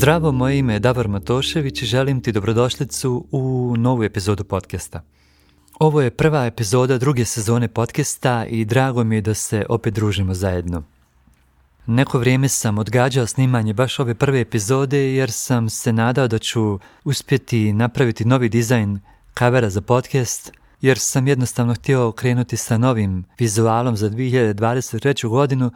Zdravo, 0.00 0.32
moje 0.32 0.58
ime 0.58 0.72
je 0.72 0.78
Davor 0.78 1.08
Matošević 1.08 1.82
i 1.82 1.86
želim 1.86 2.20
ti 2.20 2.32
dobrodošlicu 2.32 3.24
u 3.30 3.74
novu 3.78 4.04
epizodu 4.04 4.44
podcasta. 4.44 5.02
Ovo 5.78 6.00
je 6.00 6.10
prva 6.10 6.46
epizoda 6.46 6.98
druge 6.98 7.24
sezone 7.24 7.68
podcasta 7.68 8.46
i 8.46 8.64
drago 8.64 9.04
mi 9.04 9.14
je 9.14 9.20
da 9.20 9.34
se 9.34 9.66
opet 9.68 9.94
družimo 9.94 10.34
zajedno. 10.34 10.82
Neko 11.86 12.18
vrijeme 12.18 12.48
sam 12.48 12.78
odgađao 12.78 13.26
snimanje 13.26 13.74
baš 13.74 13.98
ove 13.98 14.14
prve 14.14 14.40
epizode 14.40 14.98
jer 14.98 15.30
sam 15.30 15.68
se 15.68 15.92
nadao 15.92 16.28
da 16.28 16.38
ću 16.38 16.78
uspjeti 17.04 17.72
napraviti 17.72 18.24
novi 18.24 18.48
dizajn 18.48 19.00
kavera 19.34 19.70
za 19.70 19.80
podcast 19.80 20.52
jer 20.80 20.98
sam 20.98 21.28
jednostavno 21.28 21.74
htio 21.74 22.12
krenuti 22.12 22.56
sa 22.56 22.78
novim 22.78 23.24
vizualom 23.38 23.96
za 23.96 24.10
2023. 24.10 25.28
godinu, 25.28 25.70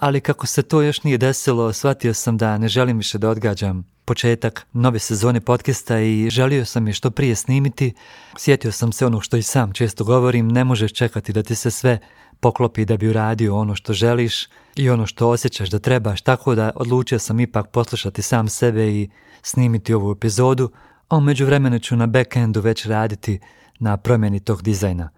ali 0.00 0.20
kako 0.20 0.46
se 0.46 0.62
to 0.62 0.82
još 0.82 1.02
nije 1.02 1.18
desilo, 1.18 1.72
shvatio 1.72 2.14
sam 2.14 2.36
da 2.36 2.58
ne 2.58 2.68
želim 2.68 2.96
više 2.96 3.18
da 3.18 3.30
odgađam 3.30 3.84
početak 4.04 4.66
nove 4.72 4.98
sezone 4.98 5.40
podcasta 5.40 6.00
i 6.00 6.30
želio 6.30 6.64
sam 6.64 6.86
je 6.86 6.92
što 6.92 7.10
prije 7.10 7.34
snimiti. 7.34 7.94
Sjetio 8.36 8.72
sam 8.72 8.92
se 8.92 9.06
ono 9.06 9.20
što 9.20 9.36
i 9.36 9.42
sam 9.42 9.72
često 9.72 10.04
govorim, 10.04 10.48
ne 10.48 10.64
možeš 10.64 10.92
čekati 10.92 11.32
da 11.32 11.42
ti 11.42 11.54
se 11.54 11.70
sve 11.70 11.98
poklopi 12.40 12.84
da 12.84 12.96
bi 12.96 13.08
uradio 13.08 13.56
ono 13.56 13.74
što 13.74 13.92
želiš 13.92 14.46
i 14.76 14.90
ono 14.90 15.06
što 15.06 15.28
osjećaš 15.28 15.70
da 15.70 15.78
trebaš, 15.78 16.20
tako 16.22 16.54
da 16.54 16.70
odlučio 16.74 17.18
sam 17.18 17.40
ipak 17.40 17.70
poslušati 17.70 18.22
sam 18.22 18.48
sebe 18.48 18.88
i 18.88 19.08
snimiti 19.42 19.94
ovu 19.94 20.12
epizodu, 20.12 20.70
a 21.08 21.16
u 21.16 21.20
međuvremenu 21.20 21.78
ću 21.78 21.96
na 21.96 22.06
backendu 22.06 22.60
već 22.60 22.86
raditi 22.86 23.40
na 23.78 23.96
promjeni 23.96 24.40
tog 24.40 24.62
dizajna. 24.62 25.10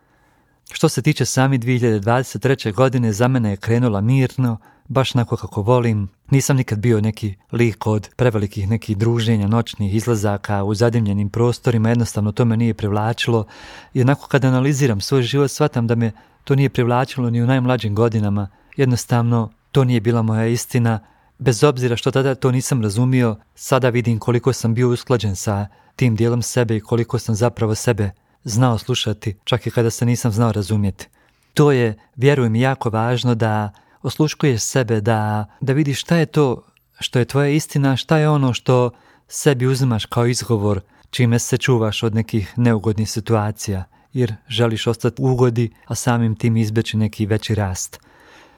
Što 0.72 0.88
se 0.88 1.02
tiče 1.02 1.24
sami 1.24 1.58
2023. 1.58 2.72
godine, 2.72 3.12
za 3.12 3.28
mene 3.28 3.50
je 3.50 3.56
krenula 3.56 4.00
mirno, 4.00 4.56
baš 4.88 5.14
nako 5.14 5.36
kako 5.36 5.62
volim. 5.62 6.08
Nisam 6.30 6.56
nikad 6.56 6.78
bio 6.78 7.00
neki 7.00 7.34
lik 7.52 7.86
od 7.86 8.08
prevelikih 8.16 8.68
nekih 8.68 8.96
druženja, 8.96 9.46
noćnih 9.46 9.94
izlazaka 9.94 10.64
u 10.64 10.74
zadimljenim 10.74 11.30
prostorima, 11.30 11.88
jednostavno 11.88 12.32
to 12.32 12.44
me 12.44 12.56
nije 12.56 12.74
privlačilo. 12.74 13.46
I 13.94 14.02
onako 14.02 14.28
kad 14.28 14.44
analiziram 14.44 15.00
svoj 15.00 15.22
život, 15.22 15.50
shvatam 15.50 15.86
da 15.86 15.94
me 15.94 16.12
to 16.44 16.54
nije 16.54 16.68
privlačilo 16.68 17.30
ni 17.30 17.42
u 17.42 17.46
najmlađim 17.46 17.94
godinama. 17.94 18.48
Jednostavno, 18.76 19.50
to 19.72 19.84
nije 19.84 20.00
bila 20.00 20.22
moja 20.22 20.46
istina. 20.46 21.00
Bez 21.38 21.64
obzira 21.64 21.96
što 21.96 22.10
tada 22.10 22.34
to 22.34 22.50
nisam 22.50 22.82
razumio, 22.82 23.36
sada 23.54 23.88
vidim 23.88 24.18
koliko 24.18 24.52
sam 24.52 24.74
bio 24.74 24.88
usklađen 24.88 25.36
sa 25.36 25.66
tim 25.96 26.16
dijelom 26.16 26.42
sebe 26.42 26.76
i 26.76 26.80
koliko 26.80 27.18
sam 27.18 27.34
zapravo 27.34 27.74
sebe 27.74 28.10
znao 28.44 28.78
slušati, 28.78 29.36
čak 29.44 29.66
i 29.66 29.70
kada 29.70 29.91
se 29.91 30.06
nisam 30.06 30.33
znao 30.33 30.52
razumjeti. 30.52 31.08
To 31.55 31.72
je, 31.72 31.98
vjerujem, 32.16 32.55
jako 32.55 32.91
važno 32.91 33.34
da 33.34 33.72
osluškuješ 34.02 34.62
sebe, 34.62 35.00
da, 35.00 35.47
da 35.60 35.72
vidiš 35.72 36.00
šta 36.00 36.16
je 36.16 36.27
to 36.27 36.62
što 37.00 37.19
je 37.19 37.24
tvoja 37.24 37.48
istina, 37.48 37.97
šta 37.97 38.16
je 38.16 38.28
ono 38.28 38.52
što 38.52 38.91
sebi 39.28 39.66
uzimaš 39.66 40.06
kao 40.06 40.27
izgovor 40.27 40.80
čime 41.10 41.38
se 41.38 41.58
čuvaš 41.58 42.02
od 42.02 42.14
nekih 42.14 42.52
neugodnih 42.56 43.10
situacija, 43.10 43.84
jer 44.12 44.34
želiš 44.48 44.86
ostati 44.86 45.22
ugodi, 45.22 45.70
a 45.86 45.94
samim 45.94 46.34
tim 46.34 46.56
izbeći 46.56 46.97
neki 46.97 47.27
veći 47.27 47.54
rast. 47.54 48.00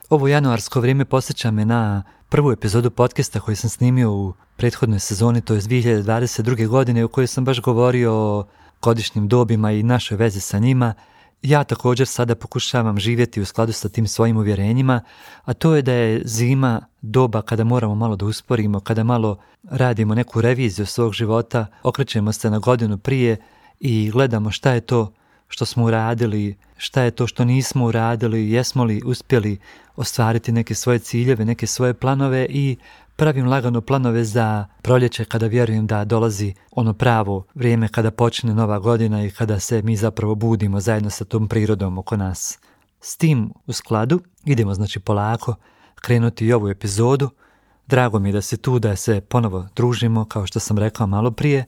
Ovo 0.09 0.27
januarsko 0.27 0.79
vrijeme 0.79 1.05
posjeća 1.05 1.51
me 1.51 1.65
na 1.65 2.03
prvu 2.29 2.51
epizodu 2.51 2.91
podcasta 2.91 3.39
koju 3.39 3.55
sam 3.55 3.69
snimio 3.69 4.11
u 4.11 4.33
prethodnoj 4.57 4.99
sezoni, 4.99 5.41
to 5.41 5.53
je 5.53 5.61
2022. 5.61 6.67
godine, 6.67 7.05
u 7.05 7.07
kojoj 7.07 7.27
sam 7.27 7.45
baš 7.45 7.61
govorio 7.61 8.13
o 8.13 8.45
godišnjim 8.83 9.27
dobima 9.27 9.71
i 9.71 9.83
našoj 9.83 10.17
vezi 10.17 10.39
sa 10.39 10.59
njima, 10.59 10.93
ja 11.41 11.63
također 11.63 12.07
sada 12.07 12.35
pokušavam 12.35 12.99
živjeti 12.99 13.41
u 13.41 13.45
skladu 13.45 13.71
sa 13.71 13.89
tim 13.89 14.07
svojim 14.07 14.37
uvjerenjima, 14.37 15.01
a 15.43 15.53
to 15.53 15.75
je 15.75 15.81
da 15.81 15.93
je 15.93 16.21
zima 16.25 16.81
doba 17.01 17.41
kada 17.41 17.63
moramo 17.63 17.95
malo 17.95 18.15
da 18.15 18.25
usporimo, 18.25 18.79
kada 18.79 19.03
malo 19.03 19.37
radimo 19.63 20.15
neku 20.15 20.41
reviziju 20.41 20.85
svog 20.85 21.13
života, 21.13 21.65
okrećemo 21.83 22.31
se 22.31 22.49
na 22.49 22.59
godinu 22.59 22.97
prije 22.97 23.37
i 23.79 24.09
gledamo 24.11 24.51
šta 24.51 24.71
je 24.71 24.81
to 24.81 25.13
što 25.47 25.65
smo 25.65 25.85
uradili, 25.85 26.55
šta 26.77 27.01
je 27.01 27.11
to 27.11 27.27
što 27.27 27.45
nismo 27.45 27.85
uradili, 27.85 28.51
jesmo 28.51 28.83
li 28.83 29.01
uspjeli 29.05 29.57
ostvariti 29.95 30.51
neke 30.51 30.75
svoje 30.75 30.99
ciljeve, 30.99 31.45
neke 31.45 31.67
svoje 31.67 31.93
planove 31.93 32.47
i 32.49 32.77
pravim 33.23 33.47
lagano 33.47 33.81
planove 33.81 34.23
za 34.23 34.65
proljeće 34.81 35.25
kada 35.25 35.47
vjerujem 35.47 35.87
da 35.87 36.05
dolazi 36.05 36.53
ono 36.71 36.93
pravo 36.93 37.45
vrijeme 37.55 37.87
kada 37.87 38.11
počne 38.11 38.53
nova 38.53 38.79
godina 38.79 39.23
i 39.23 39.31
kada 39.31 39.59
se 39.59 39.81
mi 39.81 39.95
zapravo 39.95 40.35
budimo 40.35 40.79
zajedno 40.79 41.09
sa 41.09 41.25
tom 41.25 41.47
prirodom 41.47 41.97
oko 41.97 42.17
nas. 42.17 42.59
S 43.01 43.17
tim 43.17 43.53
u 43.67 43.73
skladu 43.73 44.19
idemo 44.45 44.73
znači 44.73 44.99
polako 44.99 45.55
krenuti 45.95 46.45
i 46.45 46.53
ovu 46.53 46.69
epizodu. 46.69 47.29
Drago 47.87 48.19
mi 48.19 48.29
je 48.29 48.33
da 48.33 48.41
se 48.41 48.57
tu, 48.57 48.79
da 48.79 48.95
se 48.95 49.21
ponovo 49.21 49.67
družimo, 49.75 50.25
kao 50.25 50.47
što 50.47 50.59
sam 50.59 50.77
rekao 50.77 51.07
malo 51.07 51.31
prije. 51.31 51.65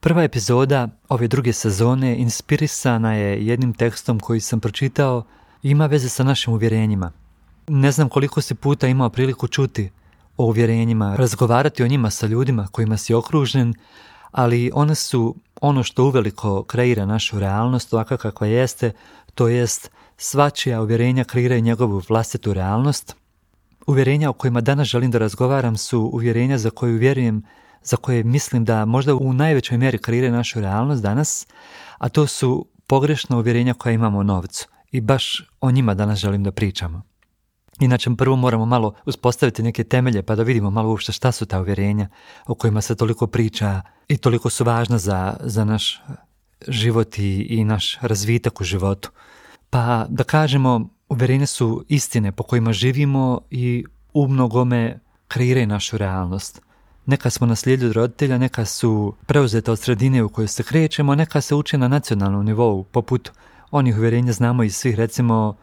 Prva 0.00 0.22
epizoda 0.22 0.88
ove 1.08 1.28
druge 1.28 1.52
sezone 1.52 2.16
inspirisana 2.16 3.14
je 3.14 3.46
jednim 3.46 3.74
tekstom 3.74 4.20
koji 4.20 4.40
sam 4.40 4.60
pročitao 4.60 5.24
i 5.62 5.70
ima 5.70 5.86
veze 5.86 6.08
sa 6.08 6.24
našim 6.24 6.52
uvjerenjima. 6.52 7.12
Ne 7.68 7.92
znam 7.92 8.08
koliko 8.08 8.40
si 8.40 8.54
puta 8.54 8.86
imao 8.86 9.10
priliku 9.10 9.48
čuti 9.48 9.90
o 10.36 10.44
uvjerenjima, 10.44 11.16
razgovarati 11.16 11.82
o 11.82 11.88
njima 11.88 12.10
sa 12.10 12.26
ljudima 12.26 12.68
kojima 12.72 12.96
si 12.96 13.14
okružen, 13.14 13.74
ali 14.30 14.70
one 14.74 14.94
su 14.94 15.36
ono 15.60 15.82
što 15.82 16.04
uveliko 16.04 16.62
kreira 16.62 17.06
našu 17.06 17.38
realnost, 17.38 17.94
ovakva 17.94 18.16
kakva 18.16 18.46
jeste, 18.46 18.92
to 19.34 19.48
jest 19.48 19.90
svačija 20.16 20.82
uvjerenja 20.82 21.24
kreiraju 21.24 21.60
njegovu 21.60 22.02
vlastitu 22.08 22.54
realnost. 22.54 23.16
Uvjerenja 23.86 24.30
o 24.30 24.32
kojima 24.32 24.60
danas 24.60 24.88
želim 24.88 25.10
da 25.10 25.18
razgovaram 25.18 25.76
su 25.76 26.00
uvjerenja 26.00 26.58
za 26.58 26.70
koju 26.70 26.98
vjerujem, 26.98 27.42
za 27.82 27.96
koje 27.96 28.24
mislim 28.24 28.64
da 28.64 28.84
možda 28.84 29.14
u 29.14 29.32
najvećoj 29.32 29.78
mjeri 29.78 29.98
kreiraju 29.98 30.32
našu 30.32 30.60
realnost 30.60 31.02
danas, 31.02 31.46
a 31.98 32.08
to 32.08 32.26
su 32.26 32.66
pogrešna 32.86 33.38
uvjerenja 33.38 33.74
koja 33.74 33.92
imamo 33.92 34.18
o 34.18 34.22
novcu. 34.22 34.68
I 34.90 35.00
baš 35.00 35.48
o 35.60 35.70
njima 35.70 35.94
danas 35.94 36.18
želim 36.18 36.42
da 36.42 36.52
pričamo. 36.52 37.02
Inače, 37.80 38.10
prvo 38.18 38.36
moramo 38.36 38.66
malo 38.66 38.94
uspostaviti 39.06 39.62
neke 39.62 39.84
temelje 39.84 40.22
pa 40.22 40.34
da 40.34 40.42
vidimo 40.42 40.70
malo 40.70 40.90
uopšte 40.90 41.12
šta 41.12 41.32
su 41.32 41.46
ta 41.46 41.60
uvjerenja 41.60 42.08
o 42.46 42.54
kojima 42.54 42.80
se 42.80 42.94
toliko 42.94 43.26
priča 43.26 43.82
i 44.08 44.16
toliko 44.16 44.50
su 44.50 44.64
važna 44.64 44.98
za, 44.98 45.36
za 45.40 45.64
naš 45.64 46.02
život 46.68 47.18
i, 47.18 47.46
i 47.50 47.64
naš 47.64 47.98
razvitak 48.00 48.60
u 48.60 48.64
životu. 48.64 49.10
Pa 49.70 50.06
da 50.08 50.24
kažemo, 50.24 50.88
uvjerenja 51.08 51.46
su 51.46 51.84
istine 51.88 52.32
po 52.32 52.42
kojima 52.42 52.72
živimo 52.72 53.40
i 53.50 53.84
u 54.12 54.28
mnogome 54.28 55.00
kreiraju 55.28 55.66
našu 55.66 55.98
realnost. 55.98 56.60
Neka 57.06 57.30
smo 57.30 57.46
naslijedili 57.46 57.90
od 57.90 57.96
roditelja, 57.96 58.38
neka 58.38 58.64
su 58.64 59.14
preuzete 59.26 59.70
od 59.70 59.78
sredine 59.78 60.22
u 60.22 60.28
kojoj 60.28 60.48
se 60.48 60.62
krećemo, 60.62 61.14
neka 61.14 61.40
se 61.40 61.54
uče 61.54 61.78
na 61.78 61.88
nacionalnom 61.88 62.44
nivou, 62.44 62.84
poput 62.84 63.30
onih 63.70 63.96
uvjerenja 63.96 64.32
znamo 64.32 64.62
iz 64.62 64.76
svih, 64.76 64.94
recimo, 64.94 65.56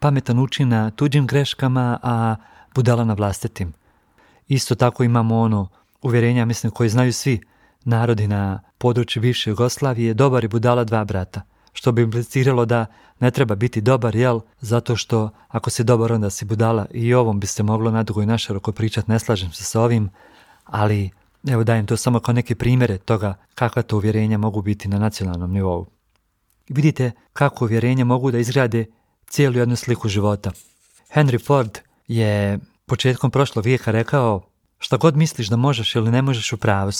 pametan 0.00 0.38
uči 0.38 0.64
na 0.64 0.90
tuđim 0.90 1.26
greškama, 1.26 1.98
a 2.02 2.36
budala 2.74 3.04
na 3.04 3.14
vlastitim. 3.14 3.72
Isto 4.48 4.74
tako 4.74 5.04
imamo 5.04 5.40
ono 5.40 5.68
uvjerenja, 6.02 6.44
mislim, 6.44 6.72
koji 6.72 6.88
znaju 6.88 7.12
svi 7.12 7.40
narodi 7.84 8.28
na 8.28 8.62
području 8.78 9.22
bivše 9.22 9.50
Jugoslavije, 9.50 10.14
dobar 10.14 10.44
i 10.44 10.48
budala 10.48 10.84
dva 10.84 11.04
brata. 11.04 11.42
Što 11.72 11.92
bi 11.92 12.02
impliciralo 12.02 12.64
da 12.64 12.86
ne 13.20 13.30
treba 13.30 13.54
biti 13.54 13.80
dobar, 13.80 14.16
jel? 14.16 14.40
Zato 14.60 14.96
što 14.96 15.30
ako 15.48 15.70
si 15.70 15.84
dobar, 15.84 16.12
onda 16.12 16.30
si 16.30 16.44
budala. 16.44 16.86
I 16.90 17.14
ovom 17.14 17.40
bi 17.40 17.46
se 17.46 17.62
moglo 17.62 17.90
nadugo 17.90 18.22
i 18.22 18.26
našaroko 18.26 18.72
pričat, 18.72 19.08
ne 19.08 19.18
slažem 19.18 19.52
se 19.52 19.64
sa 19.64 19.80
ovim, 19.80 20.10
ali 20.64 21.10
evo 21.48 21.64
dajem 21.64 21.86
to 21.86 21.96
samo 21.96 22.20
kao 22.20 22.34
neke 22.34 22.54
primjere 22.54 22.98
toga 22.98 23.34
kakva 23.54 23.82
to 23.82 23.96
uvjerenja 23.96 24.38
mogu 24.38 24.62
biti 24.62 24.88
na 24.88 24.98
nacionalnom 24.98 25.52
nivou. 25.52 25.86
Vidite 26.68 27.12
kako 27.32 27.64
uvjerenja 27.64 28.04
mogu 28.04 28.30
da 28.30 28.38
izgrade 28.38 28.86
cijelu 29.30 29.58
jednu 29.58 29.76
sliku 29.76 30.08
života. 30.08 30.50
Henry 31.14 31.46
Ford 31.46 31.78
je 32.08 32.58
početkom 32.86 33.30
prošlog 33.30 33.64
vijeka 33.64 33.90
rekao 33.90 34.42
šta 34.78 34.96
god 34.96 35.16
misliš 35.16 35.48
da 35.48 35.56
možeš 35.56 35.94
ili 35.94 36.10
ne 36.10 36.22
možeš 36.22 36.52
u 36.52 36.56
pravu 36.56 36.90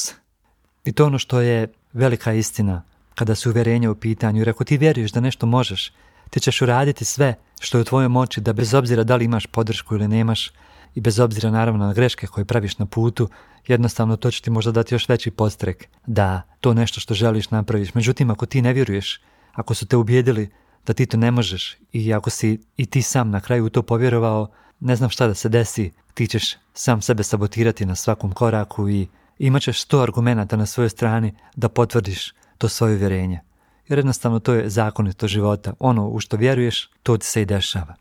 I 0.84 0.92
to 0.92 1.06
ono 1.06 1.18
što 1.18 1.40
je 1.40 1.72
velika 1.92 2.32
istina 2.32 2.82
kada 3.14 3.34
su 3.34 3.50
uvjerenja 3.50 3.90
u 3.90 3.94
pitanju. 3.94 4.40
Jer 4.40 4.48
ako 4.48 4.64
ti 4.64 4.78
vjeruješ 4.78 5.12
da 5.12 5.20
nešto 5.20 5.46
možeš, 5.46 5.92
ti 6.30 6.40
ćeš 6.40 6.62
uraditi 6.62 7.04
sve 7.04 7.34
što 7.60 7.78
je 7.78 7.82
u 7.82 7.84
tvojoj 7.84 8.08
moći 8.08 8.40
da 8.40 8.52
bez 8.52 8.74
obzira 8.74 9.04
da 9.04 9.16
li 9.16 9.24
imaš 9.24 9.46
podršku 9.46 9.94
ili 9.94 10.08
nemaš 10.08 10.50
i 10.94 11.00
bez 11.00 11.18
obzira 11.18 11.50
naravno 11.50 11.86
na 11.86 11.92
greške 11.92 12.26
koje 12.26 12.44
praviš 12.44 12.78
na 12.78 12.86
putu, 12.86 13.28
jednostavno 13.66 14.16
to 14.16 14.30
će 14.30 14.42
ti 14.42 14.50
možda 14.50 14.72
dati 14.72 14.94
još 14.94 15.08
veći 15.08 15.30
postrek 15.30 15.88
da 16.06 16.42
to 16.60 16.74
nešto 16.74 17.00
što 17.00 17.14
želiš 17.14 17.50
napraviš. 17.50 17.94
Međutim, 17.94 18.30
ako 18.30 18.46
ti 18.46 18.62
ne 18.62 18.72
vjeruješ, 18.72 19.20
ako 19.52 19.74
su 19.74 19.86
te 19.86 19.96
ubijedili 19.96 20.50
da 20.86 20.92
ti 20.92 21.06
to 21.06 21.16
ne 21.16 21.30
možeš 21.30 21.76
i 21.92 22.14
ako 22.14 22.30
si 22.30 22.58
i 22.76 22.86
ti 22.86 23.02
sam 23.02 23.30
na 23.30 23.40
kraju 23.40 23.66
u 23.66 23.70
to 23.70 23.82
povjerovao, 23.82 24.48
ne 24.80 24.96
znam 24.96 25.10
šta 25.10 25.26
da 25.26 25.34
se 25.34 25.48
desi, 25.48 25.92
ti 26.14 26.26
ćeš 26.26 26.56
sam 26.74 27.02
sebe 27.02 27.22
sabotirati 27.22 27.86
na 27.86 27.94
svakom 27.94 28.32
koraku 28.32 28.88
i 28.88 29.08
imat 29.38 29.62
ćeš 29.62 29.82
sto 29.82 30.00
argumenta 30.00 30.56
na 30.56 30.66
svojoj 30.66 30.88
strani 30.88 31.34
da 31.56 31.68
potvrdiš 31.68 32.32
to 32.58 32.68
svoje 32.68 32.96
vjerenje. 32.96 33.40
Jer 33.88 33.98
jednostavno 33.98 34.38
to 34.38 34.54
je 34.54 34.70
zakonito 34.70 35.28
života. 35.28 35.72
Ono 35.78 36.08
u 36.08 36.20
što 36.20 36.36
vjeruješ, 36.36 36.90
to 37.02 37.16
ti 37.16 37.26
se 37.26 37.42
i 37.42 37.44
dešava. 37.44 37.94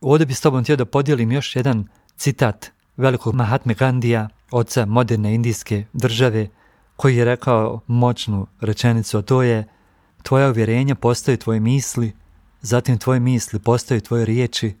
Ovdje 0.00 0.26
bi 0.26 0.34
s 0.34 0.40
tobom 0.40 0.62
htio 0.62 0.76
da 0.76 0.84
podijelim 0.84 1.32
još 1.32 1.56
jedan 1.56 1.88
citat 2.16 2.70
velikog 2.96 3.34
Mahatme 3.34 3.74
Gandija 3.74 4.28
oca 4.50 4.86
moderne 4.86 5.34
indijske 5.34 5.84
države, 5.92 6.48
koji 6.96 7.16
je 7.16 7.24
rekao 7.24 7.80
moćnu 7.86 8.46
rečenicu, 8.60 9.18
a 9.18 9.22
to 9.22 9.42
je 9.42 9.64
tvoja 10.22 10.48
uvjerenja 10.48 10.94
postaju 10.94 11.36
tvoje 11.36 11.60
misli, 11.60 12.12
zatim 12.60 12.98
tvoje 12.98 13.20
misli 13.20 13.58
postaju 13.58 14.00
tvoje 14.00 14.24
riječi, 14.24 14.76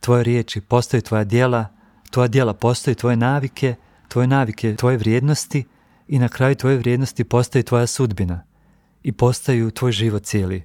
tvoje 0.00 0.24
riječi 0.24 0.60
postaju 0.60 1.02
tvoja 1.02 1.24
djela, 1.24 1.66
tvoja 2.10 2.28
djela 2.28 2.54
postaju 2.54 2.94
tvoje 2.94 3.16
navike, 3.16 3.74
tvoje 4.08 4.26
navike 4.26 4.76
tvoje 4.76 4.96
vrijednosti 4.96 5.64
i 6.08 6.18
na 6.18 6.28
kraju 6.28 6.54
tvoje 6.54 6.76
vrijednosti 6.76 7.24
postaju 7.24 7.62
tvoja 7.62 7.86
sudbina 7.86 8.42
i 9.02 9.12
postaju 9.12 9.70
tvoj 9.70 9.92
život 9.92 10.22
cijeli. 10.22 10.64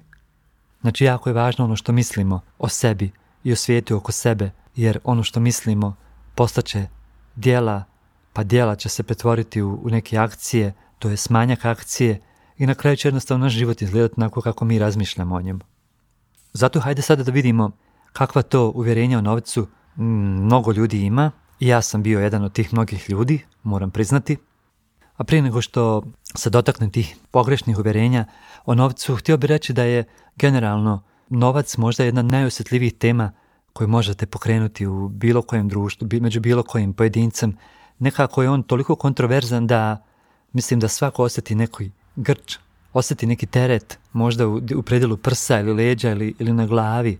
Znači 0.80 1.04
jako 1.04 1.30
je 1.30 1.34
važno 1.34 1.64
ono 1.64 1.76
što 1.76 1.92
mislimo 1.92 2.40
o 2.58 2.68
sebi 2.68 3.10
i 3.44 3.52
o 3.52 3.56
svijetu 3.56 3.96
oko 3.96 4.12
sebe, 4.12 4.50
jer 4.76 4.98
ono 5.04 5.22
što 5.22 5.40
mislimo 5.40 5.96
postaće 6.34 6.86
dijela, 7.36 7.84
pa 8.32 8.42
dijela 8.42 8.76
će 8.76 8.88
se 8.88 9.02
pretvoriti 9.02 9.62
u, 9.62 9.80
u 9.82 9.90
neke 9.90 10.18
akcije, 10.18 10.72
to 10.98 11.08
je 11.08 11.16
smanjak 11.16 11.64
akcije 11.64 12.20
i 12.58 12.66
na 12.66 12.74
kraju 12.74 12.96
će 12.96 13.08
jednostavno 13.08 13.44
naš 13.44 13.52
život 13.52 13.82
izgledati 13.82 14.14
onako 14.16 14.40
kako 14.40 14.64
mi 14.64 14.78
razmišljamo 14.78 15.34
o 15.34 15.42
njemu. 15.42 15.60
Zato 16.52 16.80
hajde 16.80 17.02
sada 17.02 17.22
da 17.22 17.32
vidimo 17.32 17.70
kakva 18.12 18.42
to 18.42 18.72
uvjerenja 18.74 19.18
o 19.18 19.20
novcu 19.20 19.66
mnogo 19.96 20.72
ljudi 20.72 21.02
ima 21.02 21.30
i 21.60 21.66
ja 21.66 21.82
sam 21.82 22.02
bio 22.02 22.20
jedan 22.20 22.44
od 22.44 22.52
tih 22.52 22.72
mnogih 22.72 23.10
ljudi, 23.10 23.44
moram 23.62 23.90
priznati. 23.90 24.36
A 25.16 25.24
prije 25.24 25.42
nego 25.42 25.62
što 25.62 26.02
se 26.34 26.50
dotakne 26.50 26.90
tih 26.90 27.16
pogrešnih 27.30 27.78
uvjerenja 27.78 28.24
o 28.64 28.74
novcu, 28.74 29.16
htio 29.16 29.36
bih 29.36 29.48
reći 29.48 29.72
da 29.72 29.82
je 29.82 30.04
generalno 30.36 31.02
novac 31.28 31.76
možda 31.76 32.04
jedna 32.04 32.20
od 32.20 32.26
najosjetljivijih 32.26 32.94
tema 32.94 33.32
koju 33.72 33.88
možete 33.88 34.26
pokrenuti 34.26 34.86
u 34.86 35.08
bilo 35.08 35.42
kojem 35.42 35.68
društvu, 35.68 36.08
među 36.20 36.40
bilo 36.40 36.62
kojim 36.62 36.92
pojedincem. 36.92 37.56
Nekako 37.98 38.42
je 38.42 38.50
on 38.50 38.62
toliko 38.62 38.96
kontroverzan 38.96 39.66
da 39.66 40.04
mislim 40.52 40.80
da 40.80 40.88
svako 40.88 41.22
osjeti 41.22 41.54
neki 41.54 41.90
grč, 42.16 42.58
osjeti 42.92 43.26
neki 43.26 43.46
teret, 43.46 43.98
možda 44.12 44.48
u, 44.48 44.60
u 44.76 44.82
predjelu 44.82 45.16
prsa 45.16 45.60
ili 45.60 45.72
leđa 45.72 46.10
ili, 46.10 46.34
ili 46.38 46.52
na 46.52 46.66
glavi. 46.66 47.18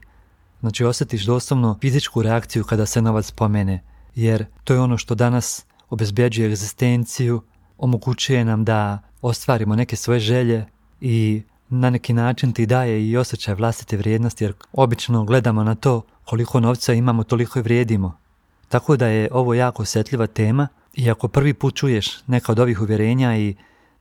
Znači 0.60 0.84
osjetiš 0.84 1.24
doslovno 1.24 1.78
fizičku 1.80 2.22
reakciju 2.22 2.64
kada 2.64 2.86
se 2.86 3.02
novac 3.02 3.26
spomene, 3.26 3.82
jer 4.14 4.46
to 4.64 4.74
je 4.74 4.80
ono 4.80 4.98
što 4.98 5.14
danas 5.14 5.64
obezbjeđuje 5.90 6.46
egzistenciju, 6.46 7.42
omogućuje 7.78 8.44
nam 8.44 8.64
da 8.64 8.98
ostvarimo 9.22 9.76
neke 9.76 9.96
svoje 9.96 10.20
želje 10.20 10.66
i 11.00 11.42
na 11.68 11.90
neki 11.90 12.12
način 12.12 12.52
ti 12.52 12.66
daje 12.66 13.08
i 13.08 13.16
osjećaj 13.16 13.54
vlastite 13.54 13.96
vrijednosti 13.96 14.44
jer 14.44 14.52
obično 14.72 15.24
gledamo 15.24 15.64
na 15.64 15.74
to 15.74 16.02
koliko 16.24 16.60
novca 16.60 16.92
imamo 16.92 17.24
toliko 17.24 17.58
i 17.58 17.62
vrijedimo. 17.62 18.18
Tako 18.68 18.96
da 18.96 19.06
je 19.06 19.28
ovo 19.32 19.54
jako 19.54 19.82
osjetljiva 19.82 20.26
tema 20.26 20.68
i 20.94 21.10
ako 21.10 21.28
prvi 21.28 21.54
put 21.54 21.74
čuješ 21.74 22.22
neka 22.26 22.52
od 22.52 22.58
ovih 22.58 22.80
uvjerenja 22.80 23.36
i 23.36 23.54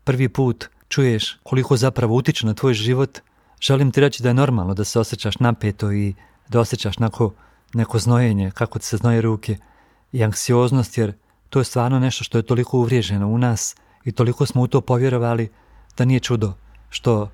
prvi 0.04 0.30
put 0.30 0.70
čuješ 0.90 1.38
koliko 1.44 1.78
zapravo 1.78 2.16
utiče 2.16 2.46
na 2.46 2.54
tvoj 2.54 2.74
život, 2.74 3.20
želim 3.62 3.92
ti 3.92 4.02
reći 4.02 4.24
da 4.24 4.30
je 4.30 4.34
normalno 4.34 4.74
da 4.74 4.84
se 4.84 5.00
osjećaš 5.00 5.40
napeto 5.40 5.92
i 5.92 6.14
da 6.50 6.60
osjećaš 6.60 7.00
neko, 7.00 7.34
neko 7.74 8.00
znojenje, 8.00 8.52
kako 8.52 8.80
ti 8.80 8.86
se 8.86 8.98
znoje 8.98 9.22
ruke 9.22 9.58
i 10.12 10.24
anksioznost 10.24 10.98
jer 10.98 11.14
to 11.50 11.60
je 11.60 11.66
stvarno 11.66 12.00
nešto 12.00 12.24
što 12.24 12.38
je 12.38 12.46
toliko 12.46 12.78
uvriježeno 12.78 13.28
u 13.28 13.38
nas 13.38 13.76
i 14.06 14.12
toliko 14.12 14.46
smo 14.46 14.62
u 14.62 14.68
to 14.68 14.82
povjerovali 14.82 15.50
da 15.98 16.06
nije 16.06 16.20
čudo 16.20 16.54
što 16.90 17.32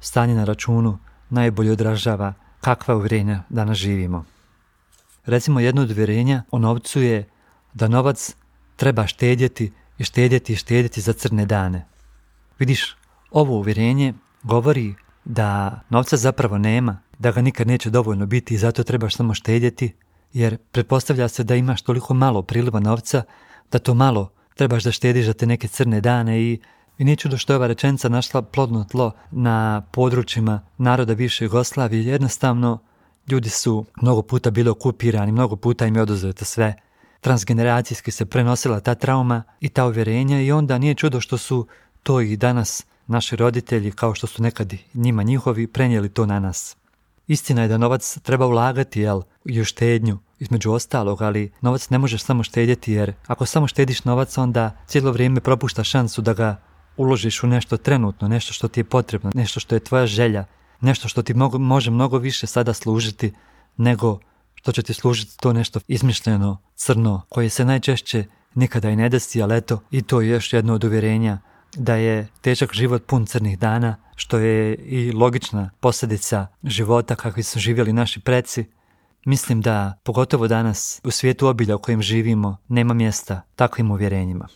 stanje 0.00 0.34
na 0.34 0.44
računu 0.44 0.98
najbolje 1.30 1.72
odražava 1.72 2.34
kakva 2.60 2.96
uvjerenja 2.96 3.42
danas 3.48 3.78
živimo. 3.78 4.24
Recimo 5.26 5.60
jedno 5.60 5.82
od 5.82 5.90
uvjerenja 5.90 6.42
o 6.50 6.58
novcu 6.58 7.00
je 7.00 7.28
da 7.74 7.88
novac 7.88 8.34
treba 8.76 9.06
štedjeti 9.06 9.72
i 9.98 10.04
štedjeti 10.04 10.52
i 10.52 10.56
štedjeti 10.56 11.00
za 11.00 11.12
crne 11.12 11.46
dane. 11.46 11.86
Vidiš, 12.60 12.96
ovo 13.30 13.56
uvjerenje 13.56 14.14
govori 14.42 14.94
da 15.24 15.80
novca 15.88 16.16
zapravo 16.16 16.58
nema, 16.58 16.98
da 17.18 17.32
ga 17.32 17.42
nikad 17.42 17.66
neće 17.66 17.90
dovoljno 17.90 18.26
biti 18.26 18.54
i 18.54 18.58
zato 18.58 18.82
trebaš 18.82 19.16
samo 19.16 19.34
štedjeti, 19.34 19.94
jer 20.32 20.56
pretpostavlja 20.72 21.28
se 21.28 21.44
da 21.44 21.54
imaš 21.54 21.82
toliko 21.82 22.14
malo 22.14 22.42
priliva 22.42 22.80
novca 22.80 23.22
da 23.72 23.78
to 23.78 23.94
malo 23.94 24.32
trebaš 24.54 24.84
da 24.84 24.92
štediš 24.92 25.26
za 25.26 25.32
te 25.32 25.46
neke 25.46 25.68
crne 25.68 26.00
dane 26.00 26.42
i, 26.42 26.60
i 26.98 27.04
nije 27.04 27.16
čudo 27.16 27.38
što 27.38 27.52
je 27.52 27.56
ova 27.56 27.66
rečenica 27.66 28.08
našla 28.08 28.42
plodno 28.42 28.84
tlo 28.84 29.12
na 29.30 29.82
područjima 29.92 30.60
naroda 30.78 31.14
bivše 31.14 31.44
Jugoslavije. 31.44 32.04
Jednostavno, 32.04 32.78
ljudi 33.28 33.48
su 33.48 33.84
mnogo 34.02 34.22
puta 34.22 34.50
bili 34.50 34.70
okupirani, 34.70 35.32
mnogo 35.32 35.56
puta 35.56 35.86
im 35.86 35.96
je 35.96 36.02
oduzeto 36.02 36.44
sve. 36.44 36.74
Transgeneracijski 37.20 38.10
se 38.10 38.26
prenosila 38.26 38.80
ta 38.80 38.94
trauma 38.94 39.42
i 39.60 39.68
ta 39.68 39.86
uvjerenja 39.86 40.40
i 40.40 40.52
onda 40.52 40.78
nije 40.78 40.94
čudo 40.94 41.20
što 41.20 41.38
su 41.38 41.66
to 42.02 42.20
i 42.20 42.36
danas 42.36 42.86
naši 43.06 43.36
roditelji, 43.36 43.92
kao 43.92 44.14
što 44.14 44.26
su 44.26 44.42
nekad 44.42 44.72
njima 44.94 45.22
njihovi, 45.22 45.66
prenijeli 45.66 46.08
to 46.08 46.26
na 46.26 46.40
nas. 46.40 46.76
Istina 47.26 47.62
je 47.62 47.68
da 47.68 47.78
novac 47.78 48.18
treba 48.22 48.46
ulagati, 48.46 49.00
jel, 49.00 49.22
i 49.44 49.60
u 49.60 49.64
štednju, 49.64 50.18
između 50.38 50.72
ostalog, 50.72 51.22
ali 51.22 51.52
novac 51.60 51.90
ne 51.90 51.98
možeš 51.98 52.22
samo 52.22 52.42
štedjeti 52.42 52.92
jer 52.92 53.12
ako 53.26 53.46
samo 53.46 53.66
štediš 53.66 54.04
novac 54.04 54.38
onda 54.38 54.76
cijelo 54.86 55.12
vrijeme 55.12 55.40
propušta 55.40 55.84
šansu 55.84 56.22
da 56.22 56.32
ga 56.32 56.60
uložiš 56.96 57.42
u 57.42 57.46
nešto 57.46 57.76
trenutno, 57.76 58.28
nešto 58.28 58.52
što 58.52 58.68
ti 58.68 58.80
je 58.80 58.84
potrebno, 58.84 59.30
nešto 59.34 59.60
što 59.60 59.74
je 59.74 59.84
tvoja 59.84 60.06
želja, 60.06 60.44
nešto 60.80 61.08
što 61.08 61.22
ti 61.22 61.34
mogu, 61.34 61.58
može 61.58 61.90
mnogo 61.90 62.18
više 62.18 62.46
sada 62.46 62.72
služiti 62.72 63.32
nego 63.76 64.18
što 64.54 64.72
će 64.72 64.82
ti 64.82 64.94
služiti 64.94 65.36
to 65.38 65.52
nešto 65.52 65.80
izmišljeno, 65.88 66.58
crno, 66.74 67.22
koje 67.28 67.48
se 67.50 67.64
najčešće 67.64 68.24
nikada 68.54 68.90
i 68.90 68.96
ne 68.96 69.08
desi, 69.08 69.42
ali 69.42 69.56
eto, 69.56 69.80
i 69.90 70.02
to 70.02 70.20
je 70.20 70.28
još 70.28 70.52
jedno 70.52 70.74
od 70.74 70.84
uvjerenja 70.84 71.38
da 71.76 71.94
je 71.94 72.28
težak 72.40 72.74
život 72.74 73.06
pun 73.06 73.26
crnih 73.26 73.58
dana, 73.58 73.96
što 74.16 74.38
je 74.38 74.74
i 74.74 75.12
logična 75.12 75.70
posljedica 75.80 76.46
života 76.62 77.16
kakvi 77.16 77.42
su 77.42 77.58
živjeli 77.58 77.92
naši 77.92 78.20
preci, 78.20 78.64
Mislim 79.24 79.60
da, 79.60 80.00
pogotovo 80.02 80.48
danas, 80.48 81.00
u 81.04 81.10
svijetu 81.10 81.46
obilja 81.46 81.76
u 81.76 81.78
kojem 81.78 82.02
živimo, 82.02 82.56
nema 82.68 82.94
mjesta 82.94 83.42
takvim 83.56 83.90
uvjerenjima. 83.90 84.48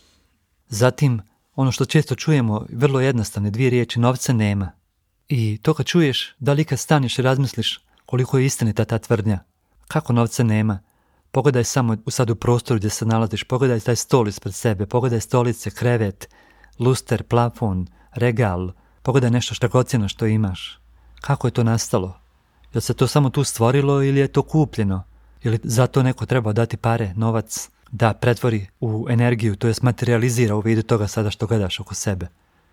Zatim, 0.67 1.21
ono 1.55 1.71
što 1.71 1.85
često 1.85 2.15
čujemo, 2.15 2.65
vrlo 2.69 2.99
jednostavne 2.99 3.49
dvije 3.49 3.69
riječi, 3.69 3.99
novca 3.99 4.33
nema. 4.33 4.71
I 5.29 5.57
to 5.61 5.73
kad 5.73 5.85
čuješ, 5.85 6.35
da 6.39 6.53
li 6.53 6.65
kad 6.65 6.79
staneš 6.79 7.19
i 7.19 7.21
razmisliš 7.21 7.79
koliko 8.05 8.37
je 8.37 8.45
istinita 8.45 8.85
ta 8.85 8.97
tvrdnja, 8.97 9.39
kako 9.87 10.13
novca 10.13 10.43
nema, 10.43 10.79
pogledaj 11.31 11.63
samo 11.63 11.97
sad 12.07 12.29
u 12.29 12.35
prostoru 12.35 12.77
gdje 12.77 12.89
se 12.89 13.05
nalaziš, 13.05 13.43
pogledaj 13.43 13.79
taj 13.79 13.95
stol 13.95 14.27
ispred 14.27 14.55
sebe, 14.55 14.85
pogledaj 14.85 15.21
stolice, 15.21 15.71
krevet, 15.71 16.29
luster, 16.79 17.23
plafon, 17.23 17.87
regal, 18.11 18.71
pogledaj 19.01 19.31
nešto 19.31 19.55
što 19.55 19.83
što 20.07 20.25
imaš. 20.25 20.79
Kako 21.21 21.47
je 21.47 21.51
to 21.51 21.63
nastalo? 21.63 22.19
Jel 22.73 22.81
se 22.81 22.93
to 22.93 23.07
samo 23.07 23.29
tu 23.29 23.43
stvorilo 23.43 24.03
ili 24.03 24.19
je 24.19 24.27
to 24.27 24.41
kupljeno? 24.41 25.03
Ili 25.43 25.59
za 25.63 25.87
to 25.87 26.03
neko 26.03 26.25
treba 26.25 26.53
dati 26.53 26.77
pare, 26.77 27.13
novac, 27.15 27.69
da 27.91 28.13
pretvori 28.13 28.67
u 28.79 29.07
energiju, 29.09 29.55
to 29.55 29.67
jest 29.67 29.81
materializira 29.81 30.55
u 30.55 30.59
vidu 30.59 30.83
toga 30.83 31.07
sada 31.07 31.31
što 31.31 31.47
gledaš 31.47 31.79
oko 31.79 31.95
sebe. 31.95 32.27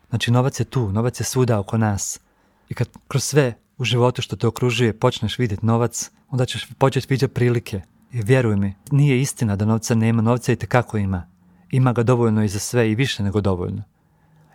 Znači 0.09 0.31
novac 0.31 0.61
je 0.61 0.65
tu, 0.65 0.93
novac 0.93 1.21
je 1.21 1.25
svuda 1.25 1.59
oko 1.59 1.79
nas. 1.79 2.21
I 2.69 2.75
kad 2.75 2.89
kroz 3.09 3.25
sve 3.25 3.55
u 3.79 3.85
životu 3.85 4.23
što 4.23 4.37
te 4.37 4.47
okružuje 4.47 4.99
počneš 4.99 5.39
vidjeti 5.39 5.67
novac, 5.67 6.11
onda 6.31 6.47
ćeš 6.47 6.69
početi 6.79 7.07
vidjeti 7.11 7.35
prilike. 7.35 7.81
I 8.13 8.23
vjeruj 8.23 8.57
mi, 8.57 8.75
nije 8.91 9.21
istina 9.21 9.57
da 9.57 9.65
novca 9.65 9.95
nema, 9.95 10.23
novca 10.23 10.53
i 10.53 10.57
kako 10.57 10.99
ima. 10.99 11.27
Ima 11.71 11.93
ga 11.93 12.03
dovoljno 12.03 12.45
i 12.45 12.49
za 12.49 12.59
sve 12.59 12.91
i 12.91 12.95
više 12.95 13.23
nego 13.23 13.41
dovoljno. 13.41 13.83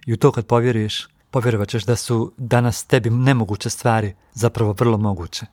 I 0.07 0.13
u 0.13 0.17
to 0.17 0.31
kad 0.31 0.45
povjeruješ, 0.45 1.07
povjerovat 1.31 1.69
ćeš 1.69 1.85
da 1.85 1.95
su 1.95 2.33
danas 2.37 2.83
tebi 2.83 3.09
nemoguće 3.09 3.69
stvari 3.69 4.13
zapravo 4.33 4.75
vrlo 4.79 4.97
moguće. 4.97 5.45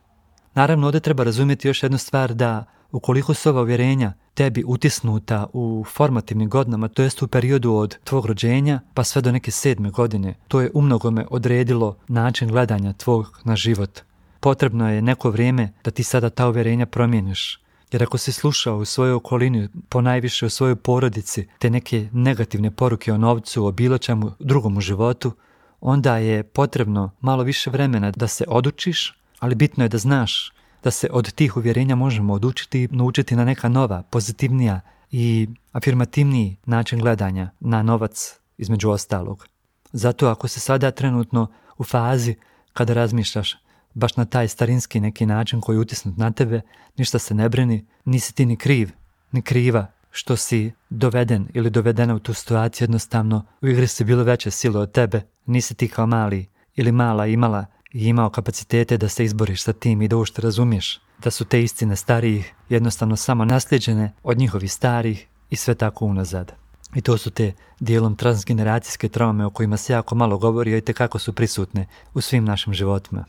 Naravno, 0.54 0.86
ovdje 0.86 1.00
treba 1.00 1.24
razumjeti 1.24 1.68
još 1.68 1.82
jednu 1.82 1.98
stvar 1.98 2.34
da 2.34 2.64
ukoliko 2.92 3.34
su 3.34 3.50
ova 3.50 3.62
uvjerenja 3.62 4.12
tebi 4.34 4.64
utisnuta 4.66 5.46
u 5.52 5.84
formativnim 5.88 6.48
godinama, 6.48 6.88
to 6.88 7.02
jest 7.02 7.22
u 7.22 7.28
periodu 7.28 7.72
od 7.72 7.98
tvog 8.04 8.26
rođenja 8.26 8.80
pa 8.94 9.04
sve 9.04 9.22
do 9.22 9.32
neke 9.32 9.50
sedme 9.50 9.90
godine, 9.90 10.34
to 10.48 10.60
je 10.60 10.70
umnogome 10.74 11.26
odredilo 11.30 11.96
način 12.08 12.48
gledanja 12.48 12.92
tvog 12.92 13.40
na 13.44 13.56
život. 13.56 14.00
Potrebno 14.40 14.90
je 14.90 15.02
neko 15.02 15.30
vrijeme 15.30 15.72
da 15.84 15.90
ti 15.90 16.02
sada 16.02 16.30
ta 16.30 16.48
uvjerenja 16.48 16.86
promijeniš. 16.86 17.63
Jer 17.94 18.02
ako 18.02 18.18
si 18.18 18.32
slušao 18.32 18.76
u 18.76 18.84
svojoj 18.84 19.12
okolini, 19.12 19.68
ponajviše 19.88 20.46
u 20.46 20.50
svojoj 20.50 20.76
porodici, 20.76 21.46
te 21.58 21.70
neke 21.70 22.08
negativne 22.12 22.70
poruke 22.70 23.12
o 23.12 23.18
novcu, 23.18 23.66
o 23.66 23.72
bilo 23.72 23.98
čemu 23.98 24.32
drugom 24.38 24.76
u 24.76 24.80
životu, 24.80 25.32
onda 25.80 26.16
je 26.16 26.42
potrebno 26.42 27.10
malo 27.20 27.42
više 27.42 27.70
vremena 27.70 28.10
da 28.10 28.28
se 28.28 28.44
odučiš, 28.48 29.14
ali 29.38 29.54
bitno 29.54 29.84
je 29.84 29.88
da 29.88 29.98
znaš 29.98 30.52
da 30.84 30.90
se 30.90 31.08
od 31.12 31.32
tih 31.32 31.56
uvjerenja 31.56 31.94
možemo 31.94 32.34
odučiti 32.34 32.82
i 32.82 32.88
naučiti 32.90 33.36
na 33.36 33.44
neka 33.44 33.68
nova, 33.68 34.02
pozitivnija 34.02 34.80
i 35.10 35.48
afirmativniji 35.72 36.56
način 36.66 36.98
gledanja 36.98 37.50
na 37.60 37.82
novac 37.82 38.38
između 38.58 38.90
ostalog. 38.90 39.46
Zato 39.92 40.28
ako 40.28 40.48
se 40.48 40.60
sada 40.60 40.90
trenutno 40.90 41.46
u 41.78 41.84
fazi 41.84 42.34
kada 42.72 42.94
razmišljaš 42.94 43.56
baš 43.94 44.16
na 44.16 44.24
taj 44.24 44.48
starinski 44.48 45.00
neki 45.00 45.26
način 45.26 45.60
koji 45.60 45.76
je 45.76 45.80
utisnut 45.80 46.16
na 46.16 46.30
tebe, 46.30 46.60
ništa 46.96 47.18
se 47.18 47.34
ne 47.34 47.48
brini, 47.48 47.86
nisi 48.04 48.34
ti 48.34 48.46
ni 48.46 48.56
kriv, 48.56 48.90
ni 49.32 49.42
kriva 49.42 49.86
što 50.10 50.36
si 50.36 50.72
doveden 50.90 51.48
ili 51.54 51.70
dovedena 51.70 52.14
u 52.14 52.18
tu 52.18 52.34
situaciju, 52.34 52.84
jednostavno 52.84 53.46
u 53.62 53.68
igri 53.68 53.86
su 53.86 54.04
bile 54.04 54.24
veće 54.24 54.50
sile 54.50 54.80
od 54.80 54.92
tebe, 54.92 55.22
nisi 55.46 55.74
ti 55.74 55.88
kao 55.88 56.06
mali 56.06 56.46
ili 56.74 56.92
mala 56.92 57.26
imala 57.26 57.66
i 57.92 58.06
imao 58.06 58.30
kapacitete 58.30 58.96
da 58.96 59.08
se 59.08 59.24
izboriš 59.24 59.62
sa 59.62 59.72
tim 59.72 60.02
i 60.02 60.08
da 60.08 60.16
ušte 60.16 60.42
razumiješ 60.42 61.00
da 61.22 61.30
su 61.30 61.44
te 61.44 61.62
istine 61.62 61.96
starijih 61.96 62.54
jednostavno 62.68 63.16
samo 63.16 63.44
nasljeđene 63.44 64.12
od 64.22 64.38
njihovih 64.38 64.72
starih 64.72 65.26
i 65.50 65.56
sve 65.56 65.74
tako 65.74 66.04
unazad. 66.04 66.52
I 66.94 67.00
to 67.00 67.18
su 67.18 67.30
te 67.30 67.52
dijelom 67.80 68.16
transgeneracijske 68.16 69.08
traume 69.08 69.46
o 69.46 69.50
kojima 69.50 69.76
se 69.76 69.92
jako 69.92 70.14
malo 70.14 70.38
govori, 70.38 70.74
a 70.74 70.76
i 70.76 70.82
kako 70.82 71.18
su 71.18 71.32
prisutne 71.32 71.86
u 72.14 72.20
svim 72.20 72.44
našim 72.44 72.74
životima. 72.74 73.24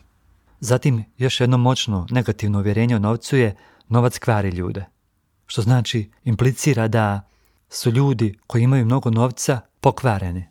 Zatim, 0.60 1.04
još 1.18 1.40
jedno 1.40 1.58
moćno 1.58 2.06
negativno 2.10 2.58
uvjerenje 2.58 2.96
o 2.96 2.98
novcu 2.98 3.36
je 3.36 3.56
novac 3.88 4.18
kvari 4.18 4.48
ljude. 4.48 4.84
Što 5.46 5.62
znači, 5.62 6.10
implicira 6.24 6.88
da 6.88 7.28
su 7.68 7.90
ljudi 7.90 8.38
koji 8.46 8.62
imaju 8.62 8.84
mnogo 8.84 9.10
novca 9.10 9.60
pokvareni. 9.80 10.46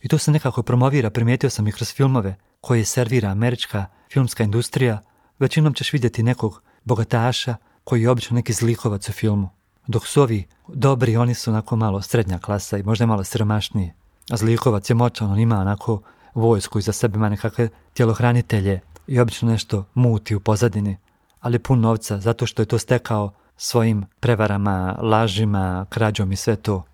I 0.00 0.08
to 0.08 0.18
se 0.18 0.30
nekako 0.30 0.62
promovira, 0.62 1.10
primijetio 1.10 1.50
sam 1.50 1.68
i 1.68 1.72
kroz 1.72 1.92
filmove 1.92 2.36
koje 2.60 2.84
servira 2.84 3.28
američka 3.28 3.86
filmska 4.12 4.44
industrija. 4.44 5.02
Većinom 5.38 5.74
ćeš 5.74 5.92
vidjeti 5.92 6.22
nekog 6.22 6.62
bogataša 6.84 7.56
koji 7.84 8.02
je 8.02 8.10
obično 8.10 8.34
neki 8.34 8.52
zlikovac 8.52 9.08
u 9.08 9.12
filmu. 9.12 9.48
Dok 9.86 10.06
su 10.06 10.22
ovi 10.22 10.44
dobri, 10.68 11.16
oni 11.16 11.34
su 11.34 11.50
onako 11.50 11.76
malo 11.76 12.02
srednja 12.02 12.38
klasa 12.38 12.78
i 12.78 12.82
možda 12.82 13.06
malo 13.06 13.24
siromašniji. 13.24 13.92
A 14.30 14.36
zlikovac 14.36 14.90
je 14.90 14.94
moćan, 14.94 15.30
on 15.30 15.38
ima 15.38 15.58
onako 15.58 16.00
vojsku 16.34 16.78
iza 16.78 16.92
sebe, 16.92 17.16
ima 17.16 17.28
nekakve 17.28 17.68
tjelohranitelje 17.94 18.80
i 19.08 19.20
obično 19.20 19.50
nešto 19.50 19.84
muti 19.94 20.34
u 20.34 20.40
pozadini, 20.40 20.96
ali 21.40 21.58
pun 21.58 21.80
novca 21.80 22.18
zato 22.18 22.46
što 22.46 22.62
je 22.62 22.66
to 22.66 22.78
stekao 22.78 23.32
svojim 23.56 24.04
prevarama, 24.20 24.98
lažima, 25.02 25.86
krađom 25.88 26.32
i 26.32 26.36
sve 26.36 26.56
to. 26.56 26.84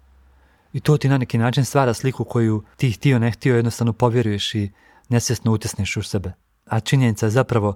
I 0.73 0.81
to 0.81 0.97
ti 0.97 1.09
na 1.09 1.19
neki 1.19 1.39
način 1.39 1.65
stvara 1.65 1.95
sliku 1.95 2.25
koju 2.25 2.65
ti 2.77 2.91
htio 2.91 3.19
ne 3.19 3.31
htio 3.31 3.57
jednostavno 3.57 3.93
povjeruješ 3.93 4.55
i 4.55 4.71
nesvjesno 5.09 5.53
utesniš 5.53 5.97
u 5.97 6.03
sebe. 6.03 6.33
A 6.67 6.81
činjenica 6.81 7.27
je 7.27 7.31
zapravo 7.31 7.75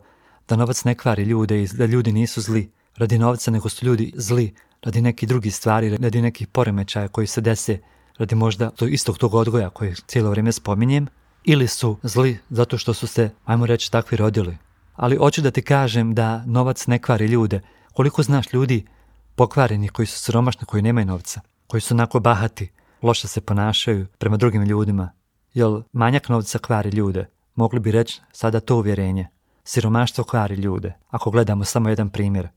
da 0.48 0.56
novac 0.56 0.84
ne 0.84 0.94
kvari 0.94 1.22
ljude 1.22 1.62
i 1.62 1.68
da 1.68 1.86
ljudi 1.86 2.12
nisu 2.12 2.40
zli 2.40 2.70
radi 2.96 3.18
novca, 3.18 3.50
nego 3.50 3.68
su 3.68 3.86
ljudi 3.86 4.12
zli 4.16 4.54
radi 4.82 5.00
nekih 5.00 5.28
drugih 5.28 5.54
stvari, 5.54 5.96
radi 5.96 6.22
nekih 6.22 6.46
poremećaja 6.46 7.08
koji 7.08 7.26
se 7.26 7.40
dese, 7.40 7.78
radi 8.18 8.34
možda 8.34 8.70
to 8.70 8.86
istog 8.86 9.18
tog 9.18 9.34
odgoja 9.34 9.70
koji 9.70 9.94
cijelo 9.94 10.30
vrijeme 10.30 10.52
spominjem, 10.52 11.06
ili 11.44 11.68
su 11.68 11.96
zli 12.02 12.38
zato 12.50 12.78
što 12.78 12.94
su 12.94 13.06
se, 13.06 13.30
ajmo 13.44 13.66
reći, 13.66 13.92
takvi 13.92 14.16
rodili. 14.16 14.56
Ali 14.96 15.16
hoću 15.16 15.42
da 15.42 15.50
ti 15.50 15.62
kažem 15.62 16.14
da 16.14 16.42
novac 16.46 16.86
ne 16.86 16.98
kvari 16.98 17.26
ljude. 17.26 17.60
Koliko 17.92 18.22
znaš 18.22 18.52
ljudi 18.52 18.86
pokvarenih 19.34 19.92
koji 19.92 20.06
su 20.06 20.18
siromašni, 20.18 20.66
koji 20.66 20.82
nemaju 20.82 21.06
novca, 21.06 21.40
koji 21.66 21.80
su 21.80 21.94
onako 21.94 22.20
bahati, 22.20 22.70
loše 23.02 23.28
se 23.28 23.40
ponašaju 23.40 24.06
prema 24.18 24.36
drugim 24.36 24.62
ljudima. 24.62 25.10
Jel 25.54 25.82
manjak 25.92 26.28
novca 26.28 26.58
kvari 26.58 26.90
ljude? 26.90 27.26
Mogli 27.54 27.80
bi 27.80 27.92
reći 27.92 28.20
sada 28.32 28.60
to 28.60 28.76
uvjerenje. 28.76 29.28
Siromaštvo 29.64 30.24
kvari 30.24 30.54
ljude, 30.54 30.94
ako 31.10 31.30
gledamo 31.30 31.64
samo 31.64 31.88
jedan 31.88 32.10
primjer. 32.10 32.48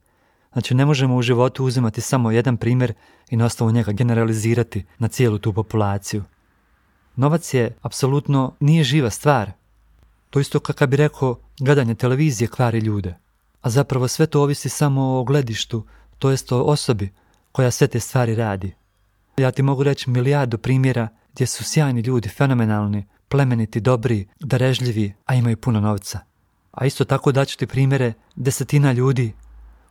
Znači 0.52 0.76
ne 0.76 0.86
možemo 0.86 1.16
u 1.16 1.22
životu 1.22 1.66
uzimati 1.66 2.02
samo 2.02 2.32
jedan 2.32 2.58
primjer 2.58 2.94
i 3.30 3.38
na 3.38 3.46
osnovu 3.46 3.72
njega 3.72 3.92
generalizirati 3.92 4.86
na 4.98 5.08
cijelu 5.08 5.38
tu 5.38 5.54
populaciju. 5.54 6.24
Novac 7.16 7.54
je 7.54 7.78
apsolutno 7.82 8.56
nije 8.60 8.84
živa 8.84 9.10
stvar. 9.10 9.52
To 10.30 10.40
isto 10.40 10.60
kako 10.60 10.88
bi 10.88 10.98
rekao 10.98 11.40
gledanje 11.60 11.96
televizije 11.96 12.48
kvari 12.48 12.80
ljude. 12.80 13.18
A 13.62 13.70
zapravo 13.70 14.08
sve 14.08 14.28
to 14.28 14.42
ovisi 14.42 14.70
samo 14.70 15.20
o 15.20 15.24
gledištu, 15.24 15.86
to 16.20 16.30
jest 16.30 16.52
o 16.52 16.62
osobi 16.62 17.12
koja 17.52 17.72
sve 17.72 17.88
te 17.88 18.00
stvari 18.00 18.36
radi. 18.36 18.74
Ja 19.38 19.52
ti 19.52 19.62
mogu 19.62 19.84
reći 19.84 20.10
milijardu 20.10 20.58
primjera 20.58 21.08
gdje 21.34 21.48
su 21.48 21.64
sjajni 21.64 22.02
ljudi, 22.02 22.30
fenomenalni, 22.30 23.06
plemeniti, 23.28 23.80
dobri, 23.80 24.28
darežljivi, 24.40 25.14
a 25.26 25.36
imaju 25.36 25.58
puno 25.58 25.80
novca. 25.80 26.20
A 26.72 26.86
isto 26.86 27.06
tako 27.06 27.32
daću 27.32 27.58
ti 27.58 27.68
primjere 27.68 28.14
desetina 28.36 28.92
ljudi 28.92 29.34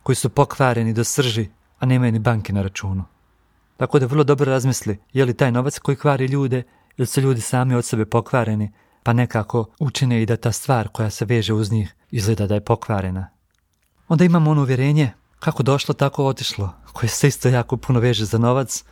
koji 0.03 0.15
su 0.15 0.29
pokvareni 0.29 0.93
do 0.93 1.03
srži, 1.03 1.49
a 1.79 1.85
nemaju 1.85 2.11
ni 2.11 2.19
banke 2.19 2.53
na 2.53 2.61
računu. 2.61 3.03
Tako 3.77 3.99
da 3.99 4.05
vrlo 4.05 4.23
dobro 4.23 4.51
razmisli 4.51 4.99
je 5.13 5.25
li 5.25 5.33
taj 5.33 5.51
novac 5.51 5.79
koji 5.79 5.97
kvari 5.97 6.25
ljude 6.25 6.63
ili 7.01 7.07
su 7.07 7.21
ljudi 7.21 7.41
sami 7.41 7.75
od 7.75 7.85
sebe 7.85 8.05
pokvareni, 8.05 8.71
pa 9.03 9.13
nekako 9.13 9.65
učine 9.79 10.21
i 10.21 10.25
da 10.25 10.37
ta 10.37 10.51
stvar 10.51 10.87
koja 10.87 11.09
se 11.09 11.25
veže 11.25 11.53
uz 11.53 11.71
njih 11.71 11.95
izgleda 12.11 12.47
da 12.47 12.53
je 12.55 12.61
pokvarena. 12.65 13.27
Onda 14.07 14.25
imamo 14.25 14.51
ono 14.51 14.61
uvjerenje 14.61 15.11
kako 15.39 15.63
došlo 15.63 15.93
tako 15.93 16.25
otišlo, 16.25 16.73
koje 16.93 17.09
se 17.09 17.27
isto 17.27 17.49
jako 17.49 17.77
puno 17.77 17.99
veže 17.99 18.25
za 18.25 18.37
novac. 18.37 18.83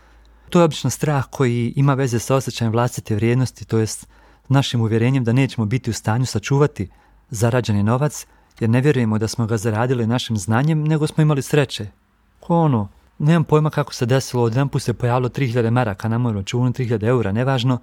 To 0.49 0.59
je 0.59 0.65
obično 0.65 0.89
strah 0.89 1.25
koji 1.31 1.73
ima 1.75 1.93
veze 1.93 2.19
sa 2.19 2.35
osjećajem 2.35 2.71
vlastite 2.71 3.15
vrijednosti, 3.15 3.65
to 3.65 3.77
jest 3.77 4.07
našim 4.47 4.81
uvjerenjem 4.81 5.23
da 5.23 5.33
nećemo 5.33 5.65
biti 5.65 5.89
u 5.89 5.93
stanju 5.93 6.25
sačuvati 6.25 6.89
zarađeni 7.29 7.83
novac 7.83 8.25
jer 8.59 8.69
ne 8.69 8.81
vjerujemo 8.81 9.17
da 9.17 9.27
smo 9.27 9.45
ga 9.45 9.57
zaradili 9.57 10.07
našim 10.07 10.37
znanjem, 10.37 10.83
nego 10.83 11.07
smo 11.07 11.21
imali 11.21 11.41
sreće. 11.41 11.87
Ko 12.39 12.55
ono, 12.57 12.89
nemam 13.19 13.43
pojma 13.43 13.69
kako 13.69 13.93
se 13.93 14.05
desilo, 14.05 14.47
jedan 14.47 14.69
put 14.69 14.81
se 14.81 14.93
pojavilo 14.93 15.29
3000 15.29 15.69
maraka 15.69 16.07
na 16.07 16.17
moj 16.17 16.33
računu, 16.33 16.71
3000 16.71 17.07
eura, 17.07 17.31
nevažno, 17.31 17.79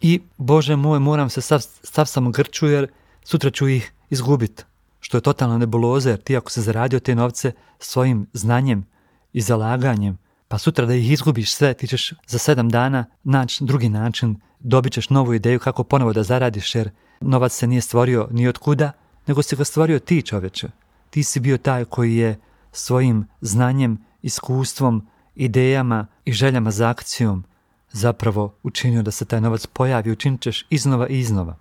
i 0.00 0.20
Bože 0.36 0.76
moj, 0.76 0.98
moram 0.98 1.30
se 1.30 1.40
sav, 1.40 1.60
sav 1.82 2.06
sam 2.06 2.32
grču 2.32 2.66
jer 2.66 2.88
sutra 3.24 3.50
ću 3.50 3.68
ih 3.68 3.92
izgubiti. 4.10 4.64
Što 5.00 5.16
je 5.16 5.20
totalna 5.20 5.58
nebuloza 5.58 6.10
jer 6.10 6.20
ti 6.20 6.36
ako 6.36 6.50
se 6.50 6.62
zaradio 6.62 7.00
te 7.00 7.14
novce 7.14 7.52
svojim 7.78 8.26
znanjem 8.32 8.86
i 9.32 9.40
zalaganjem, 9.40 10.18
pa 10.48 10.58
sutra 10.58 10.86
da 10.86 10.94
ih 10.94 11.12
izgubiš 11.12 11.54
sve, 11.54 11.74
ti 11.74 11.86
ćeš 11.86 12.12
za 12.26 12.38
sedam 12.38 12.68
dana 12.68 13.04
naći 13.24 13.64
drugi 13.64 13.88
način, 13.88 14.40
dobit 14.60 14.92
ćeš 14.92 15.10
novu 15.10 15.34
ideju 15.34 15.58
kako 15.58 15.84
ponovo 15.84 16.12
da 16.12 16.22
zaradiš 16.22 16.74
jer 16.74 16.90
novac 17.20 17.52
se 17.52 17.66
nije 17.66 17.80
stvorio 17.80 18.28
ni 18.30 18.48
od 18.48 18.58
kuda, 18.58 18.92
nego 19.26 19.42
si 19.42 19.56
ga 19.56 19.64
stvorio 19.64 19.98
ti 19.98 20.22
čovječe. 20.22 20.68
Ti 21.10 21.22
si 21.22 21.40
bio 21.40 21.58
taj 21.58 21.84
koji 21.84 22.16
je 22.16 22.40
svojim 22.72 23.26
znanjem, 23.40 23.98
iskustvom, 24.22 25.06
idejama 25.34 26.06
i 26.24 26.32
željama 26.32 26.70
za 26.70 26.88
akcijom 26.88 27.44
zapravo 27.92 28.54
učinio 28.62 29.02
da 29.02 29.10
se 29.10 29.24
taj 29.24 29.40
novac 29.40 29.66
pojavi, 29.66 30.10
učinit 30.10 30.40
ćeš 30.40 30.66
iznova 30.70 31.08
i 31.08 31.18
iznova. 31.18 31.56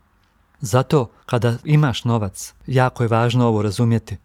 Zato 0.61 1.09
kada 1.25 1.57
imaš 1.63 2.03
novac, 2.03 2.53
jako 2.67 3.03
je 3.03 3.07
važno 3.07 3.47
ovo 3.47 3.61
razumjeti. 3.61 4.17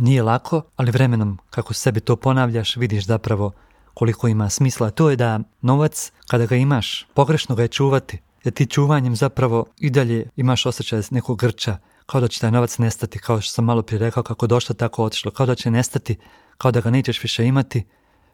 Nije 0.00 0.22
lako, 0.22 0.62
ali 0.76 0.90
vremenom 0.90 1.38
kako 1.50 1.74
sebi 1.74 2.00
to 2.00 2.16
ponavljaš, 2.16 2.76
vidiš 2.76 3.06
zapravo 3.06 3.52
koliko 3.94 4.28
ima 4.28 4.50
smisla. 4.50 4.90
To 4.90 5.10
je 5.10 5.16
da 5.16 5.40
novac, 5.60 6.12
kada 6.26 6.46
ga 6.46 6.56
imaš, 6.56 7.06
pogrešno 7.14 7.54
ga 7.54 7.62
je 7.62 7.68
čuvati. 7.68 8.18
Jer 8.44 8.54
ti 8.54 8.66
čuvanjem 8.66 9.16
zapravo 9.16 9.66
i 9.78 9.90
dalje 9.90 10.30
imaš 10.36 10.66
osjećaj 10.66 11.02
nekog 11.10 11.38
grča, 11.38 11.78
kao 12.06 12.20
da 12.20 12.28
će 12.28 12.40
taj 12.40 12.50
novac 12.50 12.78
nestati, 12.78 13.18
kao 13.18 13.40
što 13.40 13.52
sam 13.52 13.64
malo 13.64 13.82
prije 13.82 13.98
rekao, 13.98 14.22
kako 14.22 14.46
došlo 14.46 14.74
tako 14.74 15.04
otišlo, 15.04 15.30
kao 15.30 15.46
da 15.46 15.54
će 15.54 15.70
nestati, 15.70 16.16
kao 16.58 16.70
da 16.70 16.80
ga 16.80 16.90
nećeš 16.90 17.22
više 17.22 17.46
imati 17.46 17.84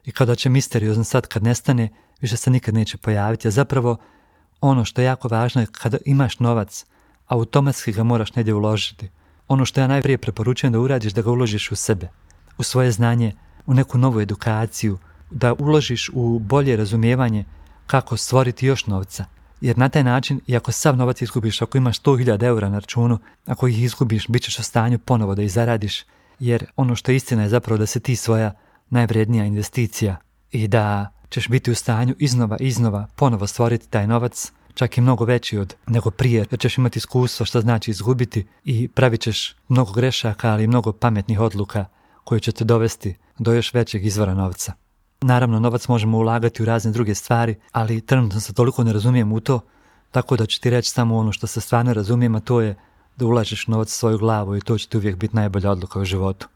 i 0.04 0.12
kao 0.12 0.26
da 0.26 0.34
će 0.34 0.48
misteriozno 0.48 1.04
sad 1.04 1.26
kad 1.26 1.42
nestane, 1.42 1.88
više 2.20 2.36
se 2.36 2.50
nikad 2.50 2.74
neće 2.74 2.96
pojaviti. 2.96 3.48
A 3.48 3.50
zapravo 3.50 3.96
ono 4.60 4.84
što 4.84 5.00
je 5.00 5.04
jako 5.04 5.28
važno 5.28 5.60
je 5.60 5.66
kada 5.72 5.98
imaš 6.04 6.38
novac, 6.38 6.84
automatski 7.26 7.92
ga 7.92 8.02
moraš 8.02 8.34
negdje 8.34 8.54
uložiti. 8.54 9.10
Ono 9.48 9.64
što 9.64 9.80
ja 9.80 9.86
najprije 9.86 10.18
preporučujem 10.18 10.72
da 10.72 10.80
uradiš 10.80 11.12
da 11.12 11.22
ga 11.22 11.30
uložiš 11.30 11.72
u 11.72 11.76
sebe, 11.76 12.08
u 12.58 12.62
svoje 12.62 12.92
znanje, 12.92 13.32
u 13.66 13.74
neku 13.74 13.98
novu 13.98 14.20
edukaciju, 14.20 14.98
da 15.30 15.54
uložiš 15.54 16.10
u 16.14 16.38
bolje 16.38 16.76
razumijevanje 16.76 17.44
kako 17.86 18.16
stvoriti 18.16 18.66
još 18.66 18.86
novca, 18.86 19.24
jer 19.60 19.78
na 19.78 19.88
taj 19.88 20.04
način, 20.04 20.40
i 20.46 20.56
ako 20.56 20.72
sav 20.72 20.96
novac 20.96 21.22
izgubiš, 21.22 21.62
ako 21.62 21.78
imaš 21.78 22.00
100.000 22.00 22.44
eura 22.44 22.68
na 22.68 22.78
računu, 22.78 23.18
ako 23.46 23.68
ih 23.68 23.82
izgubiš, 23.82 24.28
bit 24.28 24.42
ćeš 24.42 24.58
u 24.58 24.62
stanju 24.62 24.98
ponovo 24.98 25.34
da 25.34 25.42
ih 25.42 25.52
zaradiš, 25.52 26.04
jer 26.42 26.66
ono 26.76 26.96
što 26.96 27.10
je 27.10 27.16
istina 27.16 27.42
je 27.42 27.48
zapravo 27.48 27.78
da 27.78 27.86
se 27.86 28.00
ti 28.00 28.16
svoja 28.16 28.52
najvrednija 28.90 29.44
investicija 29.44 30.16
i 30.50 30.68
da 30.68 31.12
ćeš 31.28 31.48
biti 31.48 31.70
u 31.70 31.74
stanju 31.74 32.14
iznova, 32.18 32.56
iznova 32.60 33.06
ponovo 33.16 33.46
stvoriti 33.46 33.88
taj 33.88 34.06
novac, 34.06 34.52
čak 34.74 34.98
i 34.98 35.00
mnogo 35.00 35.24
veći 35.24 35.58
od 35.58 35.74
nego 35.86 36.10
prije, 36.10 36.46
jer 36.50 36.60
ćeš 36.60 36.78
imati 36.78 36.98
iskustvo 36.98 37.46
što 37.46 37.60
znači 37.60 37.90
izgubiti 37.90 38.46
i 38.64 38.88
pravit 38.88 39.20
ćeš 39.20 39.56
mnogo 39.68 39.92
grešaka, 39.92 40.50
ali 40.50 40.64
i 40.64 40.66
mnogo 40.66 40.92
pametnih 40.92 41.40
odluka 41.40 41.84
koje 42.24 42.40
će 42.40 42.52
te 42.52 42.64
dovesti 42.64 43.14
do 43.38 43.52
još 43.52 43.74
većeg 43.74 44.06
izvora 44.06 44.34
novca. 44.34 44.72
Naravno, 45.20 45.60
novac 45.60 45.88
možemo 45.88 46.18
ulagati 46.18 46.62
u 46.62 46.66
razne 46.66 46.92
druge 46.92 47.14
stvari, 47.14 47.54
ali 47.72 48.00
trenutno 48.00 48.40
se 48.40 48.52
toliko 48.52 48.84
ne 48.84 48.92
razumijem 48.92 49.32
u 49.32 49.40
to, 49.40 49.60
tako 50.10 50.36
da 50.36 50.46
ću 50.46 50.60
ti 50.60 50.70
reći 50.70 50.90
samo 50.90 51.16
ono 51.16 51.32
što 51.32 51.46
se 51.46 51.60
stvarno 51.60 51.94
razumijem, 51.94 52.34
a 52.34 52.40
to 52.40 52.60
je 52.60 52.74
da 53.16 53.26
ulažeš 53.26 53.66
novac 53.66 53.88
u 53.88 53.96
svoju 53.98 54.18
glavu 54.18 54.56
i 54.56 54.60
to 54.60 54.78
će 54.78 54.88
ti 54.88 54.96
uvijek 54.96 55.16
biti 55.16 55.36
najbolja 55.36 55.70
odluka 55.70 56.00
u 56.00 56.04
životu. 56.04 56.48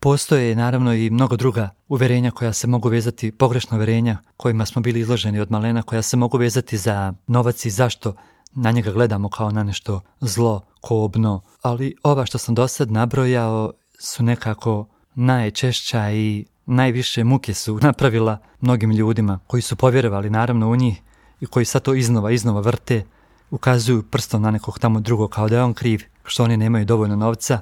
Postoje 0.00 0.56
naravno 0.56 0.94
i 0.94 1.10
mnogo 1.10 1.36
druga 1.36 1.70
uverenja 1.88 2.30
koja 2.30 2.52
se 2.52 2.66
mogu 2.66 2.88
vezati, 2.88 3.32
pogrešna 3.32 3.76
uverenja 3.76 4.18
kojima 4.36 4.66
smo 4.66 4.82
bili 4.82 5.00
izloženi 5.00 5.40
od 5.40 5.50
malena, 5.50 5.82
koja 5.82 6.02
se 6.02 6.16
mogu 6.16 6.38
vezati 6.38 6.76
za 6.78 7.14
novac 7.26 7.64
i 7.64 7.70
zašto 7.70 8.14
na 8.52 8.70
njega 8.70 8.92
gledamo 8.92 9.28
kao 9.28 9.50
na 9.50 9.62
nešto 9.62 10.00
zlo, 10.20 10.60
kobno, 10.80 11.40
ali 11.62 11.94
ova 12.02 12.26
što 12.26 12.38
sam 12.38 12.54
do 12.54 12.68
sad 12.68 12.90
nabrojao 12.90 13.72
su 13.98 14.22
nekako 14.22 14.86
najčešća 15.14 16.10
i 16.10 16.44
najviše 16.66 17.24
muke 17.24 17.54
su 17.54 17.78
napravila 17.82 18.38
mnogim 18.60 18.90
ljudima 18.90 19.38
koji 19.46 19.62
su 19.62 19.76
povjerovali 19.76 20.30
naravno 20.30 20.70
u 20.70 20.76
njih 20.76 21.02
i 21.40 21.46
koji 21.46 21.64
sad 21.64 21.82
to 21.82 21.94
iznova, 21.94 22.30
iznova 22.30 22.60
vrte, 22.60 23.04
ukazuju 23.50 24.02
prstom 24.02 24.42
na 24.42 24.50
nekog 24.50 24.78
tamo 24.78 25.00
drugog 25.00 25.30
kao 25.30 25.48
da 25.48 25.56
je 25.56 25.62
on 25.62 25.74
kriv, 25.74 26.02
što 26.24 26.44
oni 26.44 26.56
nemaju 26.56 26.84
dovoljno 26.84 27.16
novca, 27.16 27.60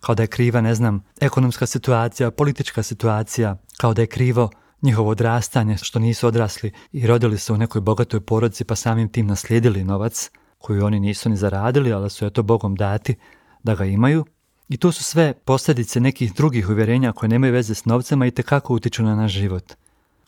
kao 0.00 0.14
da 0.14 0.22
je 0.22 0.26
kriva, 0.26 0.60
ne 0.60 0.74
znam, 0.74 1.04
ekonomska 1.20 1.66
situacija, 1.66 2.30
politička 2.30 2.82
situacija, 2.82 3.56
kao 3.76 3.94
da 3.94 4.02
je 4.02 4.06
krivo 4.06 4.50
njihovo 4.82 5.10
odrastanje, 5.10 5.76
što 5.76 5.98
nisu 5.98 6.26
odrasli 6.26 6.72
i 6.92 7.06
rodili 7.06 7.38
se 7.38 7.52
u 7.52 7.56
nekoj 7.56 7.80
bogatoj 7.80 8.20
porodci 8.20 8.64
pa 8.64 8.76
samim 8.76 9.08
tim 9.08 9.26
naslijedili 9.26 9.84
novac 9.84 10.30
koji 10.58 10.80
oni 10.80 11.00
nisu 11.00 11.28
ni 11.28 11.36
zaradili, 11.36 11.92
ali 11.92 12.10
su 12.10 12.26
eto 12.26 12.42
Bogom 12.42 12.74
dati 12.74 13.14
da 13.62 13.74
ga 13.74 13.84
imaju. 13.84 14.24
I 14.68 14.76
to 14.76 14.92
su 14.92 15.04
sve 15.04 15.34
posljedice 15.44 16.00
nekih 16.00 16.34
drugih 16.34 16.68
uvjerenja 16.68 17.12
koje 17.12 17.28
nemaju 17.28 17.52
veze 17.52 17.74
s 17.74 17.84
novcema 17.84 18.26
i 18.26 18.30
tekako 18.30 18.74
utiču 18.74 19.02
na 19.02 19.14
naš 19.14 19.32
život. 19.32 19.72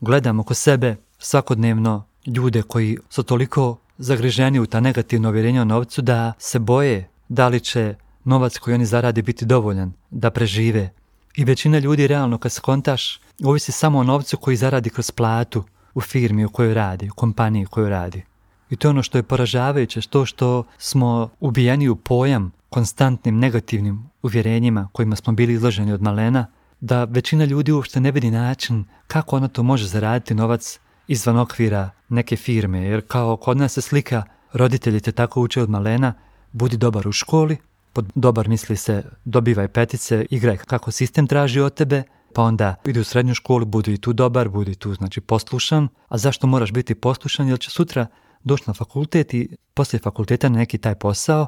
Gledamo 0.01 0.43
oko 0.43 0.55
sebe 0.55 0.97
svakodnevno 1.19 2.05
ljude 2.27 2.63
koji 2.63 2.99
su 3.09 3.23
toliko 3.23 3.77
zagriženi 3.99 4.61
u 4.61 4.67
ta 4.67 4.81
negativna 4.81 5.29
uvjerenja 5.29 5.63
o 5.63 5.65
novcu 5.65 6.03
da 6.03 6.33
se 6.39 6.59
boje 6.59 7.09
da 7.29 7.49
li 7.49 7.61
će 7.61 7.95
novac 8.25 8.59
koji 8.59 8.75
oni 8.75 8.87
zaradi 8.87 9.23
biti 9.23 9.45
dovoljan 9.45 9.93
da 10.11 10.31
prežive. 10.31 10.91
I 11.37 11.45
većina 11.45 11.79
ljudi 11.79 12.07
realno 12.07 12.39
kad 12.39 12.53
skontaš 12.53 13.21
ovisi 13.45 13.73
samo 13.73 13.99
o 13.99 14.03
novcu 14.03 14.37
koji 14.37 14.57
zaradi 14.57 14.91
kroz 14.91 15.11
platu 15.11 15.65
u 15.95 16.01
firmi 16.01 16.45
u 16.45 16.49
kojoj 16.49 16.75
radi, 16.75 17.09
u 17.11 17.15
kompaniji 17.15 17.65
u 17.65 17.69
kojoj 17.69 17.91
radi. 17.91 18.23
I 18.71 18.77
to 18.77 18.89
je 18.89 18.91
ono 18.91 19.03
što 19.03 19.19
je 19.19 19.23
poražavajuće, 19.23 20.01
to 20.01 20.27
što 20.27 20.65
smo 20.79 21.29
ubijeni 21.41 21.89
u 21.89 21.97
pojam 21.97 22.53
konstantnim 22.71 23.39
negativnim 23.39 24.11
uvjerenjima 24.23 24.89
kojima 24.93 25.17
smo 25.17 25.33
bili 25.33 25.53
izloženi 25.53 25.93
od 25.93 26.03
malena, 26.03 26.47
da 26.81 27.05
većina 27.05 27.45
ljudi 27.45 27.73
uopšte 27.73 28.01
ne 28.01 28.11
vidi 28.11 28.31
način 28.31 28.85
kako 29.07 29.37
ona 29.37 29.49
to 29.49 29.63
može 29.63 29.87
zaraditi 29.87 30.35
novac 30.35 30.81
izvan 31.13 31.39
okvira 31.39 31.91
neke 32.09 32.37
firme, 32.37 32.81
jer 32.81 33.03
kao 33.09 33.37
kod 33.37 33.57
nas 33.57 33.73
se 33.73 33.81
slika, 33.81 34.23
roditelji 34.53 35.01
te 35.01 35.13
tako 35.13 35.43
uče 35.43 35.63
od 35.63 35.71
malena, 35.71 36.15
budi 36.53 36.77
dobar 36.77 37.09
u 37.09 37.13
školi, 37.13 37.57
pod 37.93 38.13
dobar 38.15 38.49
misli 38.49 38.77
se 38.77 39.05
dobivaj 39.25 39.69
petice, 39.69 40.27
igraj 40.31 40.57
kako 40.57 40.91
sistem 40.91 41.27
traži 41.27 41.61
od 41.61 41.75
tebe, 41.75 42.03
pa 42.35 42.43
onda 42.43 42.75
idi 42.87 43.01
u 43.01 43.05
srednju 43.05 43.35
školu, 43.35 43.65
budi 43.65 43.95
i 43.95 43.99
tu 43.99 44.13
dobar, 44.13 44.49
budi 44.49 44.75
tu 44.75 44.95
znači 44.95 45.21
poslušan, 45.21 45.89
a 46.09 46.19
zašto 46.19 46.47
moraš 46.47 46.73
biti 46.73 46.95
poslušan, 46.95 47.49
jer 47.49 47.59
će 47.61 47.71
sutra 47.71 48.07
doći 48.45 48.65
na 48.67 48.75
fakultet 48.75 49.35
i 49.35 49.57
poslije 49.75 50.01
fakulteta 50.01 50.49
neki 50.49 50.79
taj 50.79 50.95
posao 50.95 51.47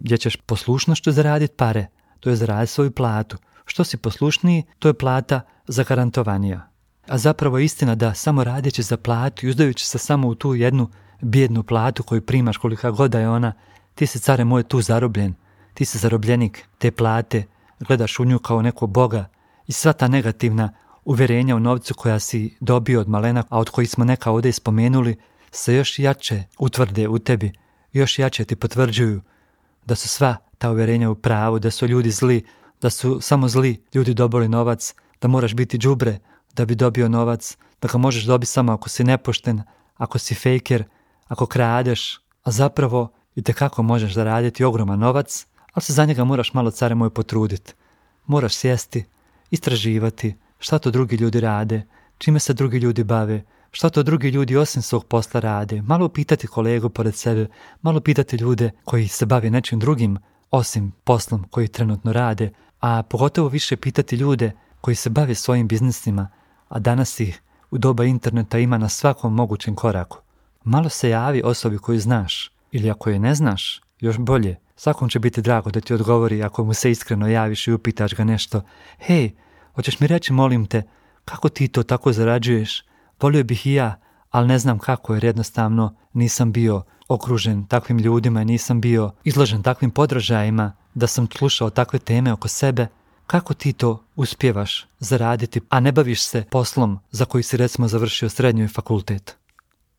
gdje 0.00 0.18
ćeš 0.18 0.36
poslušnošću 0.36 1.12
zaraditi 1.12 1.54
pare, 1.56 1.86
to 2.20 2.30
je 2.30 2.36
zaraditi 2.36 2.72
svoju 2.72 2.90
platu. 2.90 3.36
Što 3.64 3.84
si 3.84 3.96
poslušniji, 3.96 4.62
to 4.78 4.88
je 4.88 4.94
plata 4.94 5.40
zagarantovanija. 5.66 6.69
A 7.10 7.18
zapravo 7.18 7.58
je 7.58 7.64
istina 7.64 7.94
da 7.94 8.14
samo 8.14 8.44
radeći 8.44 8.82
za 8.82 8.96
platu 8.96 9.46
i 9.46 9.48
uzdajući 9.48 9.86
se 9.86 9.98
samo 9.98 10.28
u 10.28 10.34
tu 10.34 10.54
jednu 10.54 10.88
bijednu 11.20 11.62
platu 11.62 12.02
koju 12.02 12.26
primaš 12.26 12.56
kolika 12.56 12.90
god 12.90 13.14
je 13.14 13.28
ona, 13.28 13.52
ti 13.94 14.06
si 14.06 14.18
care 14.18 14.44
moj 14.44 14.62
tu 14.62 14.80
zarobljen, 14.80 15.34
ti 15.74 15.84
si 15.84 15.98
zarobljenik 15.98 16.64
te 16.78 16.90
plate, 16.90 17.44
gledaš 17.80 18.18
u 18.18 18.24
nju 18.24 18.38
kao 18.38 18.62
neko 18.62 18.86
boga 18.86 19.28
i 19.66 19.72
sva 19.72 19.92
ta 19.92 20.08
negativna 20.08 20.72
uvjerenja 21.04 21.56
u 21.56 21.60
novcu 21.60 21.94
koja 21.94 22.18
si 22.18 22.56
dobio 22.60 23.00
od 23.00 23.08
malena, 23.08 23.44
a 23.48 23.58
od 23.58 23.70
kojih 23.70 23.90
smo 23.90 24.04
neka 24.04 24.30
ovdje 24.30 24.52
spomenuli, 24.52 25.16
se 25.50 25.74
još 25.74 25.98
jače 25.98 26.44
utvrde 26.58 27.08
u 27.08 27.18
tebi, 27.18 27.52
još 27.92 28.18
jače 28.18 28.44
ti 28.44 28.56
potvrđuju 28.56 29.20
da 29.86 29.94
su 29.94 30.08
sva 30.08 30.36
ta 30.58 30.70
uvjerenja 30.70 31.10
u 31.10 31.14
pravu, 31.14 31.58
da 31.58 31.70
su 31.70 31.86
ljudi 31.86 32.10
zli, 32.10 32.46
da 32.82 32.90
su 32.90 33.20
samo 33.20 33.48
zli 33.48 33.82
ljudi 33.94 34.14
dobili 34.14 34.48
novac, 34.48 34.94
da 35.20 35.28
moraš 35.28 35.54
biti 35.54 35.78
đubre 35.78 36.18
da 36.56 36.64
bi 36.64 36.74
dobio 36.74 37.08
novac, 37.08 37.56
da 37.82 37.88
ga 37.88 37.98
možeš 37.98 38.24
dobiti 38.24 38.52
samo 38.52 38.72
ako 38.72 38.88
si 38.88 39.04
nepošten, 39.04 39.62
ako 39.96 40.18
si 40.18 40.34
fejker, 40.34 40.84
ako 41.28 41.46
kradeš, 41.46 42.20
a 42.42 42.50
zapravo 42.50 43.12
i 43.34 43.42
kako 43.42 43.82
možeš 43.82 44.14
zaraditi 44.14 44.64
ogroman 44.64 44.98
novac, 44.98 45.46
ali 45.72 45.82
se 45.82 45.92
za 45.92 46.04
njega 46.04 46.24
moraš 46.24 46.54
malo 46.54 46.70
care 46.70 46.94
moj 46.94 47.10
potruditi. 47.10 47.74
Moraš 48.26 48.54
sjesti, 48.54 49.04
istraživati 49.50 50.34
šta 50.58 50.78
to 50.78 50.90
drugi 50.90 51.16
ljudi 51.16 51.40
rade, 51.40 51.86
čime 52.18 52.38
se 52.38 52.52
drugi 52.52 52.78
ljudi 52.78 53.04
bave, 53.04 53.44
šta 53.70 53.90
to 53.90 54.02
drugi 54.02 54.28
ljudi 54.28 54.56
osim 54.56 54.82
svog 54.82 55.04
posla 55.04 55.40
rade, 55.40 55.82
malo 55.82 56.08
pitati 56.08 56.46
kolegu 56.46 56.88
pored 56.88 57.14
sebe, 57.14 57.46
malo 57.82 58.00
pitati 58.00 58.36
ljude 58.36 58.70
koji 58.84 59.08
se 59.08 59.26
bave 59.26 59.50
nečim 59.50 59.78
drugim 59.78 60.18
osim 60.50 60.92
poslom 61.04 61.44
koji 61.50 61.68
trenutno 61.68 62.12
rade, 62.12 62.50
a 62.80 63.02
pogotovo 63.02 63.48
više 63.48 63.76
pitati 63.76 64.16
ljude 64.16 64.52
koji 64.80 64.94
se 64.94 65.10
bave 65.10 65.34
svojim 65.34 65.68
biznisima, 65.68 66.28
a 66.70 66.78
danas 66.78 67.20
ih 67.20 67.42
u 67.70 67.78
doba 67.78 68.04
interneta 68.04 68.58
ima 68.58 68.78
na 68.78 68.88
svakom 68.88 69.34
mogućem 69.34 69.74
koraku. 69.74 70.18
Malo 70.64 70.88
se 70.88 71.10
javi 71.10 71.42
osobi 71.44 71.78
koju 71.78 72.00
znaš, 72.00 72.50
ili 72.72 72.90
ako 72.90 73.10
je 73.10 73.18
ne 73.18 73.34
znaš, 73.34 73.80
još 74.00 74.18
bolje, 74.18 74.56
svakom 74.76 75.08
će 75.08 75.18
biti 75.18 75.42
drago 75.42 75.70
da 75.70 75.80
ti 75.80 75.94
odgovori 75.94 76.42
ako 76.42 76.64
mu 76.64 76.74
se 76.74 76.90
iskreno 76.90 77.28
javiš 77.28 77.68
i 77.68 77.72
upitaš 77.72 78.14
ga 78.14 78.24
nešto. 78.24 78.62
Hej, 78.98 79.30
hoćeš 79.74 80.00
mi 80.00 80.06
reći, 80.06 80.32
molim 80.32 80.66
te, 80.66 80.82
kako 81.24 81.48
ti 81.48 81.68
to 81.68 81.82
tako 81.82 82.12
zarađuješ? 82.12 82.84
Volio 83.20 83.44
bih 83.44 83.66
i 83.66 83.72
ja, 83.72 84.00
ali 84.30 84.48
ne 84.48 84.58
znam 84.58 84.78
kako 84.78 85.14
jer 85.14 85.24
jednostavno 85.24 85.94
nisam 86.12 86.52
bio 86.52 86.82
okružen 87.08 87.66
takvim 87.66 87.98
ljudima, 87.98 88.44
nisam 88.44 88.80
bio 88.80 89.12
izložen 89.24 89.62
takvim 89.62 89.90
podražajima 89.90 90.72
da 90.94 91.06
sam 91.06 91.28
slušao 91.36 91.70
takve 91.70 91.98
teme 91.98 92.32
oko 92.32 92.48
sebe. 92.48 92.86
Kako 93.30 93.54
ti 93.54 93.72
to 93.72 94.04
uspjevaš 94.16 94.86
zaraditi, 94.98 95.60
a 95.68 95.80
ne 95.80 95.92
baviš 95.92 96.22
se 96.22 96.44
poslom 96.50 96.98
za 97.10 97.24
koji 97.24 97.42
si 97.42 97.56
recimo 97.56 97.88
završio 97.88 98.28
srednju 98.28 98.64
i 98.64 98.68
fakultet? 98.68 99.36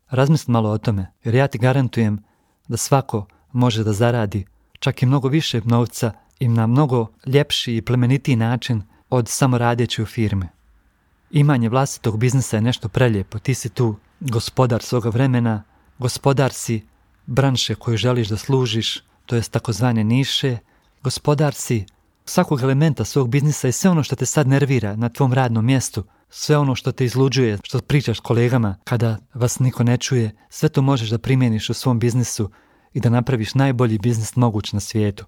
Razmisli 0.09 0.51
malo 0.51 0.69
o 0.69 0.77
tome, 0.77 1.11
jer 1.23 1.35
ja 1.35 1.47
ti 1.47 1.57
garantujem 1.57 2.23
da 2.67 2.77
svako 2.77 3.25
može 3.51 3.83
da 3.83 3.93
zaradi 3.93 4.45
čak 4.79 5.03
i 5.03 5.05
mnogo 5.05 5.27
više 5.27 5.61
novca 5.65 6.11
i 6.39 6.47
na 6.47 6.67
mnogo 6.67 7.07
ljepši 7.25 7.75
i 7.75 7.81
plemenitiji 7.81 8.35
način 8.35 8.83
od 9.09 9.29
samo 9.29 9.57
radeći 9.57 10.01
u 10.01 10.05
firme. 10.05 10.49
Imanje 11.29 11.69
vlastitog 11.69 12.17
biznisa 12.17 12.57
je 12.57 12.61
nešto 12.61 12.89
preljepo. 12.89 13.39
Ti 13.39 13.53
si 13.53 13.69
tu 13.69 13.95
gospodar 14.19 14.81
svoga 14.81 15.09
vremena, 15.09 15.63
gospodar 15.99 16.53
si 16.53 16.85
branše 17.25 17.75
koju 17.75 17.97
želiš 17.97 18.27
da 18.27 18.37
služiš, 18.37 19.03
to 19.25 19.35
jest 19.35 19.51
takozvane 19.51 20.03
niše, 20.03 20.57
gospodar 21.03 21.53
si 21.53 21.85
svakog 22.25 22.61
elementa 22.61 23.05
svog 23.05 23.29
biznisa 23.29 23.67
i 23.67 23.71
sve 23.71 23.89
ono 23.89 24.03
što 24.03 24.15
te 24.15 24.25
sad 24.25 24.47
nervira 24.47 24.95
na 24.95 25.09
tvom 25.09 25.33
radnom 25.33 25.65
mjestu, 25.65 26.03
sve 26.29 26.57
ono 26.57 26.75
što 26.75 26.91
te 26.91 27.05
izluđuje, 27.05 27.57
što 27.63 27.79
pričaš 27.79 28.19
kolegama 28.19 28.77
kada 28.83 29.17
vas 29.33 29.59
niko 29.59 29.83
ne 29.83 29.97
čuje, 29.97 30.31
sve 30.49 30.69
to 30.69 30.81
možeš 30.81 31.09
da 31.09 31.17
primjeniš 31.17 31.69
u 31.69 31.73
svom 31.73 31.99
biznisu 31.99 32.51
i 32.93 32.99
da 32.99 33.09
napraviš 33.09 33.55
najbolji 33.55 33.97
biznis 33.97 34.35
moguć 34.35 34.73
na 34.73 34.79
svijetu. 34.79 35.25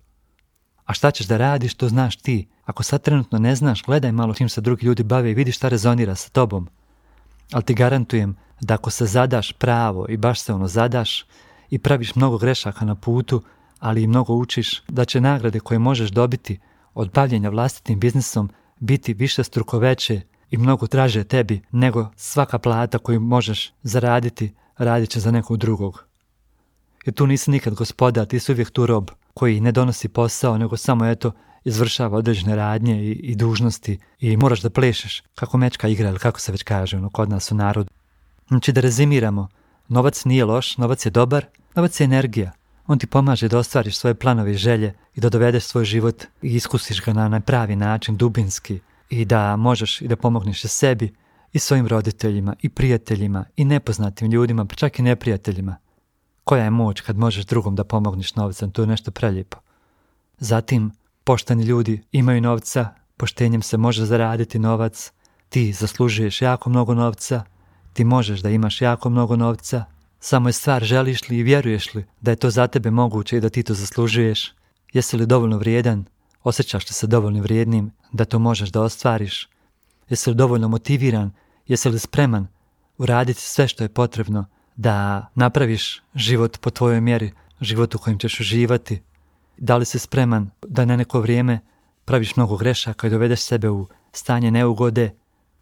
A 0.86 0.94
šta 0.94 1.12
ćeš 1.12 1.28
da 1.28 1.38
radiš, 1.38 1.76
to 1.76 1.90
znaš 1.90 2.16
ti. 2.16 2.48
Ako 2.66 2.84
sad 2.84 3.02
trenutno 3.02 3.40
ne 3.40 3.56
znaš, 3.56 3.84
gledaj 3.84 4.12
malo 4.12 4.34
čim 4.34 4.50
se 4.50 4.62
drugi 4.62 4.86
ljudi 4.86 5.04
bave 5.04 5.32
i 5.32 5.34
vidi 5.34 5.52
šta 5.52 5.70
rezonira 5.70 6.16
sa 6.16 6.30
tobom. 6.30 6.68
Ali 7.52 7.64
ti 7.64 7.74
garantujem 7.74 8.36
da 8.62 8.74
ako 8.74 8.90
se 8.90 9.06
zadaš 9.06 9.54
pravo 9.54 10.06
i 10.10 10.18
baš 10.18 10.42
se 10.42 10.54
ono 10.54 10.68
zadaš 10.68 11.26
i 11.70 11.80
praviš 11.80 12.16
mnogo 12.16 12.38
grešaka 12.38 12.86
na 12.86 12.96
putu, 12.96 13.44
ali 13.80 14.04
i 14.04 14.08
mnogo 14.08 14.34
učiš, 14.34 14.84
da 14.88 15.06
će 15.06 15.22
nagrade 15.22 15.60
koje 15.60 15.80
možeš 15.80 16.10
dobiti 16.10 16.60
od 16.94 17.12
bavljenja 17.12 17.50
vlastitim 17.50 18.00
biznisom 18.00 18.50
biti 18.80 19.14
više 19.14 19.44
struko 19.44 19.80
veće 19.80 20.22
i 20.50 20.58
mnogo 20.58 20.88
traže 20.88 21.24
tebi 21.24 21.62
nego 21.72 22.10
svaka 22.16 22.60
plata 22.60 22.98
koju 22.98 23.20
možeš 23.20 23.74
zaraditi 23.84 24.54
radit 24.78 25.10
će 25.10 25.20
za 25.20 25.32
nekog 25.32 25.58
drugog. 25.58 26.06
Jer 27.06 27.14
tu 27.14 27.28
nisi 27.28 27.52
nikad 27.52 27.74
gospoda, 27.74 28.26
ti 28.26 28.40
si 28.40 28.52
uvijek 28.52 28.70
tu 28.70 28.86
rob 28.86 29.10
koji 29.34 29.62
ne 29.62 29.72
donosi 29.72 30.08
posao, 30.08 30.58
nego 30.58 30.78
samo 30.78 31.06
eto 31.06 31.32
izvršava 31.64 32.18
određene 32.18 32.56
radnje 32.56 33.04
i, 33.04 33.12
i 33.12 33.36
dužnosti 33.36 34.00
i 34.20 34.38
moraš 34.38 34.62
da 34.62 34.70
plešeš 34.70 35.24
kako 35.36 35.58
mečka 35.58 35.88
igra 35.88 36.10
ili 36.10 36.20
kako 36.20 36.40
se 36.40 36.52
već 36.52 36.64
kaže 36.64 36.98
ono, 36.98 37.10
kod 37.10 37.30
nas 37.30 37.52
u 37.52 37.56
narodu. 37.56 37.90
Znači 38.48 38.72
da 38.72 38.82
rezimiramo, 38.82 39.48
novac 39.88 40.26
nije 40.26 40.46
loš, 40.46 40.78
novac 40.78 41.06
je 41.06 41.10
dobar, 41.10 41.46
novac 41.76 42.00
je 42.00 42.04
energija. 42.04 42.52
On 42.88 43.00
ti 43.00 43.08
pomaže 43.08 43.48
da 43.48 43.58
ostvariš 43.58 43.98
svoje 43.98 44.16
planove 44.16 44.52
i 44.52 44.58
želje 44.58 44.94
i 45.16 45.22
da 45.22 45.30
dovedeš 45.30 45.64
svoj 45.64 45.86
život 45.86 46.24
i 46.42 46.56
iskusiš 46.56 47.02
ga 47.02 47.14
na 47.14 47.40
pravi 47.40 47.76
način, 47.76 48.18
dubinski 48.18 48.80
i 49.10 49.26
da 49.26 49.56
možeš 49.56 50.02
i 50.02 50.08
da 50.08 50.16
pomogneš 50.16 50.64
i 50.64 50.68
sebi 50.68 51.14
i 51.54 51.60
svojim 51.60 51.88
roditeljima 51.88 52.56
i 52.62 52.70
prijateljima 52.70 53.46
i 53.56 53.66
nepoznatim 53.66 54.32
ljudima, 54.32 54.66
pa 54.66 54.76
čak 54.76 55.00
i 55.00 55.02
neprijateljima. 55.02 55.76
Koja 56.44 56.64
je 56.64 56.70
moć 56.70 57.02
kad 57.02 57.18
možeš 57.18 57.46
drugom 57.46 57.76
da 57.76 57.84
pomogneš 57.84 58.36
novcem, 58.36 58.72
to 58.72 58.82
je 58.82 58.88
nešto 58.88 59.12
preljepo. 59.12 59.58
Zatim, 60.38 60.92
pošteni 61.24 61.64
ljudi 61.64 62.02
imaju 62.12 62.42
novca, 62.42 62.90
poštenjem 63.18 63.62
se 63.62 63.78
može 63.78 64.06
zaraditi 64.06 64.60
novac, 64.60 65.12
ti 65.50 65.74
zaslužuješ 65.74 66.42
jako 66.42 66.70
mnogo 66.70 66.94
novca, 66.94 67.44
ti 67.94 68.04
možeš 68.04 68.40
da 68.40 68.50
imaš 68.50 68.82
jako 68.82 69.10
mnogo 69.10 69.36
novca, 69.36 69.86
samo 70.24 70.50
je 70.50 70.54
stvar 70.54 70.84
želiš 70.84 71.30
li 71.30 71.38
i 71.38 71.44
vjeruješ 71.44 71.94
li 71.94 72.06
da 72.22 72.32
je 72.32 72.36
to 72.36 72.50
za 72.50 72.68
tebe 72.68 72.92
moguće 72.92 73.38
i 73.38 73.42
da 73.42 73.50
ti 73.50 73.64
to 73.64 73.74
zaslužuješ, 73.74 74.54
jesi 74.94 75.18
li 75.18 75.26
dovoljno 75.26 75.58
vrijedan, 75.58 76.06
osjećaš 76.44 76.90
li 76.90 76.94
se 76.94 77.08
dovoljno 77.08 77.42
vrijednim 77.42 77.92
da 78.12 78.26
to 78.26 78.40
možeš 78.40 78.70
da 78.70 78.82
ostvariš, 78.82 79.48
Jesi 80.10 80.30
li 80.30 80.36
dovoljno 80.36 80.68
motiviran? 80.68 81.32
Jesi 81.68 81.90
li 81.90 82.00
spreman 82.00 82.48
uraditi 82.98 83.42
sve 83.42 83.68
što 83.68 83.84
je 83.84 83.90
potrebno 83.90 84.46
da 84.76 85.28
napraviš 85.36 86.02
život 86.16 86.58
po 86.60 86.70
tvojoj 86.70 87.02
mjeri, 87.02 87.32
život 87.62 87.96
u 87.96 87.98
kojem 87.98 88.20
ćeš 88.20 88.40
uživati? 88.40 89.02
Da 89.58 89.78
li 89.78 89.86
si 89.86 90.00
spreman 90.00 90.50
da 90.68 90.86
na 90.86 90.96
neko 90.96 91.22
vrijeme 91.22 91.60
praviš 92.06 92.36
mnogo 92.36 92.58
grešaka 92.58 93.08
i 93.08 93.10
dovedeš 93.10 93.42
sebe 93.42 93.70
u 93.70 93.88
stanje 94.12 94.52
neugode 94.52 95.12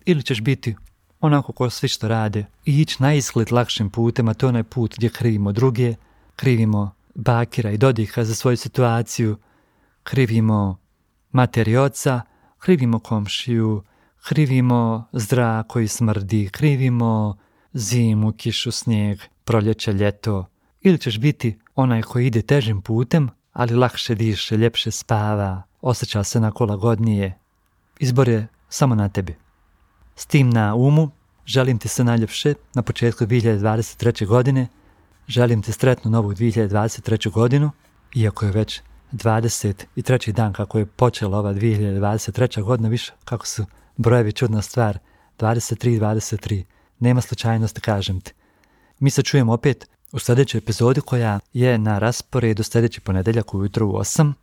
ili 0.06 0.24
ćeš 0.24 0.42
biti 0.42 0.76
onako 1.22 1.54
ko 1.54 1.70
svi 1.70 1.88
što 1.88 2.08
rade 2.08 2.46
i 2.66 2.82
ići 2.82 2.96
na 3.00 3.14
izgled 3.14 3.52
lakšim 3.52 3.90
putem, 3.90 4.28
a 4.28 4.34
to 4.34 4.46
je 4.46 4.50
onaj 4.50 4.64
put 4.64 4.96
gdje 4.98 5.10
krivimo 5.10 5.52
druge, 5.52 5.96
krivimo 6.36 6.92
Bakira 7.16 7.72
i 7.72 7.78
Dodiha 7.78 8.24
za 8.24 8.36
svoju 8.36 8.58
situaciju, 8.58 9.38
krivimo 10.04 10.78
materi 11.32 11.78
oca, 11.78 12.22
krivimo 12.60 13.00
komšiju, 13.00 13.84
krivimo 14.28 15.08
zrak 15.12 15.68
koji 15.68 15.88
smrdi, 15.88 16.50
krivimo 16.52 17.38
zimu, 17.74 18.32
kišu, 18.32 18.72
snijeg, 18.72 19.20
proljeće, 19.44 19.94
ljeto. 19.94 20.46
Ili 20.82 20.98
ćeš 20.98 21.20
biti 21.20 21.60
onaj 21.76 22.02
koji 22.02 22.28
ide 22.28 22.42
težim 22.42 22.82
putem, 22.82 23.30
ali 23.54 23.76
lakše 23.76 24.16
diše, 24.16 24.58
ljepše 24.58 24.92
spava, 24.92 25.62
osjeća 25.82 26.24
se 26.24 26.40
na 26.40 26.52
lagodnije. 26.60 27.38
Izbor 28.00 28.30
je 28.30 28.48
samo 28.70 28.96
na 28.96 29.10
tebi. 29.10 29.36
S 30.22 30.26
tim 30.26 30.50
na 30.50 30.76
umu, 30.76 31.10
želim 31.46 31.80
ti 31.80 31.88
se 31.88 32.04
najljepše 32.04 32.54
na 32.74 32.82
početku 32.82 33.26
2023. 33.26 34.26
godine, 34.26 34.68
želim 35.28 35.62
ti 35.62 35.72
sretnu 35.72 36.12
novu 36.12 36.34
2023. 36.34 37.32
godinu, 37.32 37.72
iako 38.16 38.46
je 38.46 38.52
već 38.52 38.82
23. 39.12 40.32
dan 40.32 40.54
kako 40.54 40.80
je 40.80 40.86
počela 40.86 41.38
ova 41.38 41.54
2023. 41.54 42.64
godina, 42.64 42.90
više 42.90 43.14
kako 43.26 43.48
su 43.48 43.66
brojevi 43.98 44.32
čudna 44.32 44.62
stvar, 44.62 45.00
23, 45.40 46.00
23, 46.00 46.64
nema 47.00 47.22
slučajnosti, 47.22 47.82
kažem 47.82 48.22
ti. 48.22 48.34
Mi 49.00 49.10
se 49.10 49.24
čujemo 49.24 49.54
opet 49.54 49.90
u 50.12 50.20
sljedećoj 50.20 50.58
epizodi 50.58 51.02
koja 51.02 51.40
je 51.54 51.78
na 51.78 52.00
rasporedu 52.00 52.64
sljedeći 52.64 53.02
ponedjeljak 53.02 53.54
ujutro 53.54 53.88
u 53.88 53.92
8, 53.92 54.34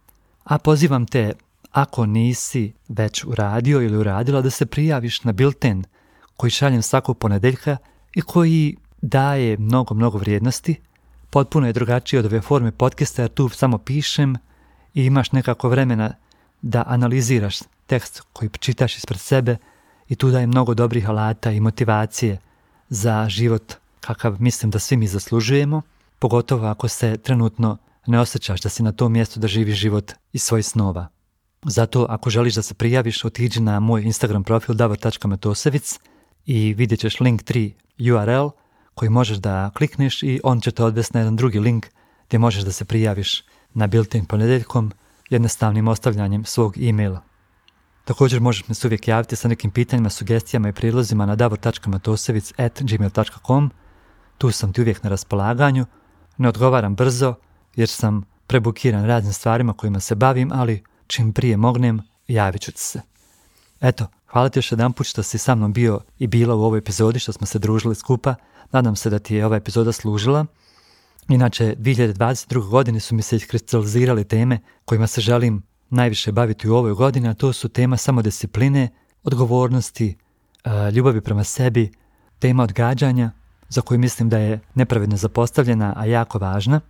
a 0.45 0.59
pozivam 0.59 1.07
te 1.07 1.33
ako 1.70 2.07
nisi 2.07 2.72
već 2.88 3.24
uradio 3.24 3.83
ili 3.83 3.96
uradila 3.96 4.40
da 4.40 4.50
se 4.50 4.66
prijaviš 4.66 5.24
na 5.24 5.33
bilten 5.33 5.85
koji 6.37 6.50
šaljem 6.50 6.83
svakog 6.83 7.18
ponedeljka 7.18 7.76
i 8.14 8.22
koji 8.22 8.76
daje 9.02 9.57
mnogo, 9.57 9.94
mnogo 9.94 10.18
vrijednosti. 10.18 10.76
Potpuno 11.31 11.66
je 11.66 11.72
drugačiji 11.72 12.18
od 12.18 12.26
ove 12.26 12.40
forme 12.40 12.72
podcasta 12.72 13.22
jer 13.22 13.31
tu 13.31 13.48
samo 13.48 13.78
pišem 13.78 14.37
i 14.94 15.04
imaš 15.04 15.33
nekako 15.33 15.68
vremena 15.68 16.14
da 16.62 16.85
analiziraš 16.87 17.59
tekst 17.87 18.22
koji 18.33 18.50
čitaš 18.59 18.96
ispred 18.96 19.20
sebe 19.20 19.57
i 20.09 20.16
tu 20.16 20.31
daje 20.31 20.46
mnogo 20.46 20.74
dobrih 20.74 21.09
alata 21.09 21.50
i 21.50 21.61
motivacije 21.61 22.38
za 22.88 23.28
život 23.28 23.74
kakav 24.00 24.37
mislim 24.40 24.70
da 24.70 24.78
svi 24.78 24.96
mi 24.96 25.07
zaslužujemo, 25.07 25.83
pogotovo 26.18 26.66
ako 26.66 26.88
se 26.88 27.16
trenutno 27.16 27.76
ne 28.07 28.20
osjećaš 28.20 28.61
da 28.61 28.68
si 28.68 28.83
na 28.83 28.92
tom 28.92 29.12
mjestu 29.12 29.40
da 29.40 29.48
živiš 29.48 29.76
život 29.76 30.12
iz 30.33 30.42
svojih 30.42 30.66
snova. 30.66 31.09
Zato 31.62 32.07
ako 32.09 32.31
želiš 32.31 32.55
da 32.55 32.62
se 32.62 32.75
prijaviš, 32.75 33.25
otiđi 33.25 33.61
na 33.61 33.81
moj 33.81 34.03
Instagram 34.03 34.44
profil 34.44 34.75
davor.matosevic 34.75 35.99
i 36.47 36.75
vidjet 36.75 37.01
ćeš 37.01 37.21
link 37.21 37.42
3 37.42 37.73
URL 38.12 38.49
koji 38.94 39.11
možeš 39.11 39.38
da 39.38 39.71
klikneš 39.75 40.23
i 40.23 40.40
on 40.44 40.61
će 40.61 40.71
te 40.71 40.85
odvesti 40.85 41.14
na 41.14 41.21
jedan 41.21 41.37
drugi 41.37 41.59
link 41.59 41.87
gdje 42.29 42.38
možeš 42.38 42.64
da 42.64 42.73
se 42.73 42.85
prijaviš 42.85 43.44
na 43.75 43.87
built-in 43.87 44.25
ponedjeljkom 44.25 44.92
jednostavnim 45.31 45.88
ostavljanjem 45.88 46.44
svog 46.44 46.79
e-maila. 46.79 47.23
Također 48.05 48.40
možeš 48.40 48.68
mi 48.68 48.75
se 48.75 48.87
uvijek 48.87 49.09
javiti 49.09 49.37
sa 49.37 49.49
nekim 49.49 49.71
pitanjima, 49.71 50.11
sugestijama 50.11 50.68
i 50.68 50.73
prilozima 50.73 51.27
na 51.27 51.37
davor.matosevic.gmail.com 51.37 53.71
Tu 54.38 54.51
sam 54.51 54.73
ti 54.73 54.81
uvijek 54.81 55.03
na 55.03 55.11
raspolaganju. 55.11 55.87
Ne 56.37 56.49
odgovaram 56.49 56.94
brzo 56.94 57.35
jer 57.77 57.88
sam 57.88 58.25
prebukiran 58.47 59.05
raznim 59.05 59.33
stvarima 59.33 59.73
kojima 59.73 60.01
se 60.01 60.14
bavim, 60.14 60.51
ali 60.53 60.83
čim 61.09 61.33
prije 61.33 61.57
mognem, 61.57 62.01
javit 62.29 62.62
ću 62.62 62.73
se. 62.75 63.01
Eto, 63.81 64.07
hvala 64.27 64.49
ti 64.49 64.59
još 64.59 64.73
jedan 64.73 64.92
put 64.92 65.07
što 65.07 65.23
si 65.23 65.38
sa 65.38 65.55
mnom 65.55 65.73
bio 65.73 66.01
i 66.18 66.27
bila 66.27 66.55
u 66.55 66.62
ovoj 66.62 66.79
epizodi, 66.79 67.18
što 67.18 67.33
smo 67.33 67.47
se 67.47 67.59
družili 67.59 67.94
skupa. 67.94 68.35
Nadam 68.73 68.97
se 68.97 69.11
da 69.11 69.18
ti 69.18 69.35
je 69.35 69.47
ova 69.47 69.57
epizoda 69.57 69.92
služila. 69.92 70.47
Inače, 71.29 71.75
2022. 71.79 72.68
godine 72.68 73.01
su 73.01 73.14
mi 73.14 73.23
se 73.23 73.37
iskristalizirale 73.37 74.25
teme 74.25 74.61
kojima 74.85 75.07
se 75.07 75.21
želim 75.21 75.62
najviše 75.90 76.33
baviti 76.33 76.68
u 76.68 76.75
ovoj 76.75 76.92
godini, 76.92 77.29
a 77.29 77.35
to 77.35 77.53
su 77.53 77.68
tema 77.68 77.97
samodiscipline, 77.97 78.88
odgovornosti, 79.23 80.16
ljubavi 80.92 81.21
prema 81.21 81.44
sebi, 81.44 81.92
tema 82.38 82.62
odgađanja, 82.62 83.31
za 83.68 83.81
koju 83.81 83.99
mislim 83.99 84.29
da 84.29 84.38
je 84.38 84.61
nepravedno 84.75 85.16
zapostavljena, 85.16 85.94
a 85.97 86.05
jako 86.05 86.38
važna. 86.38 86.81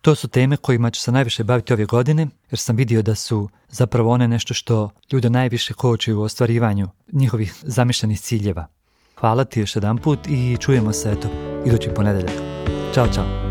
To 0.00 0.14
su 0.14 0.28
teme 0.28 0.56
kojima 0.56 0.90
ću 0.90 1.00
se 1.00 1.12
najviše 1.12 1.44
baviti 1.44 1.72
ove 1.72 1.84
godine, 1.84 2.26
jer 2.50 2.58
sam 2.58 2.76
vidio 2.76 3.02
da 3.02 3.14
su 3.14 3.48
zapravo 3.68 4.10
one 4.10 4.28
nešto 4.28 4.54
što 4.54 4.90
ljude 5.12 5.30
najviše 5.30 5.74
kočuju 5.74 6.20
u 6.20 6.22
ostvarivanju 6.22 6.88
njihovih 7.12 7.54
zamišljenih 7.62 8.20
ciljeva. 8.20 8.66
Hvala 9.16 9.44
ti 9.44 9.60
još 9.60 9.76
jedan 9.76 9.98
put 9.98 10.18
i 10.26 10.56
čujemo 10.60 10.92
se 10.92 11.12
eto 11.12 11.28
idući 11.66 11.90
ponedeljak. 11.94 12.34
Ćao, 12.94 13.06
čao. 13.14 13.49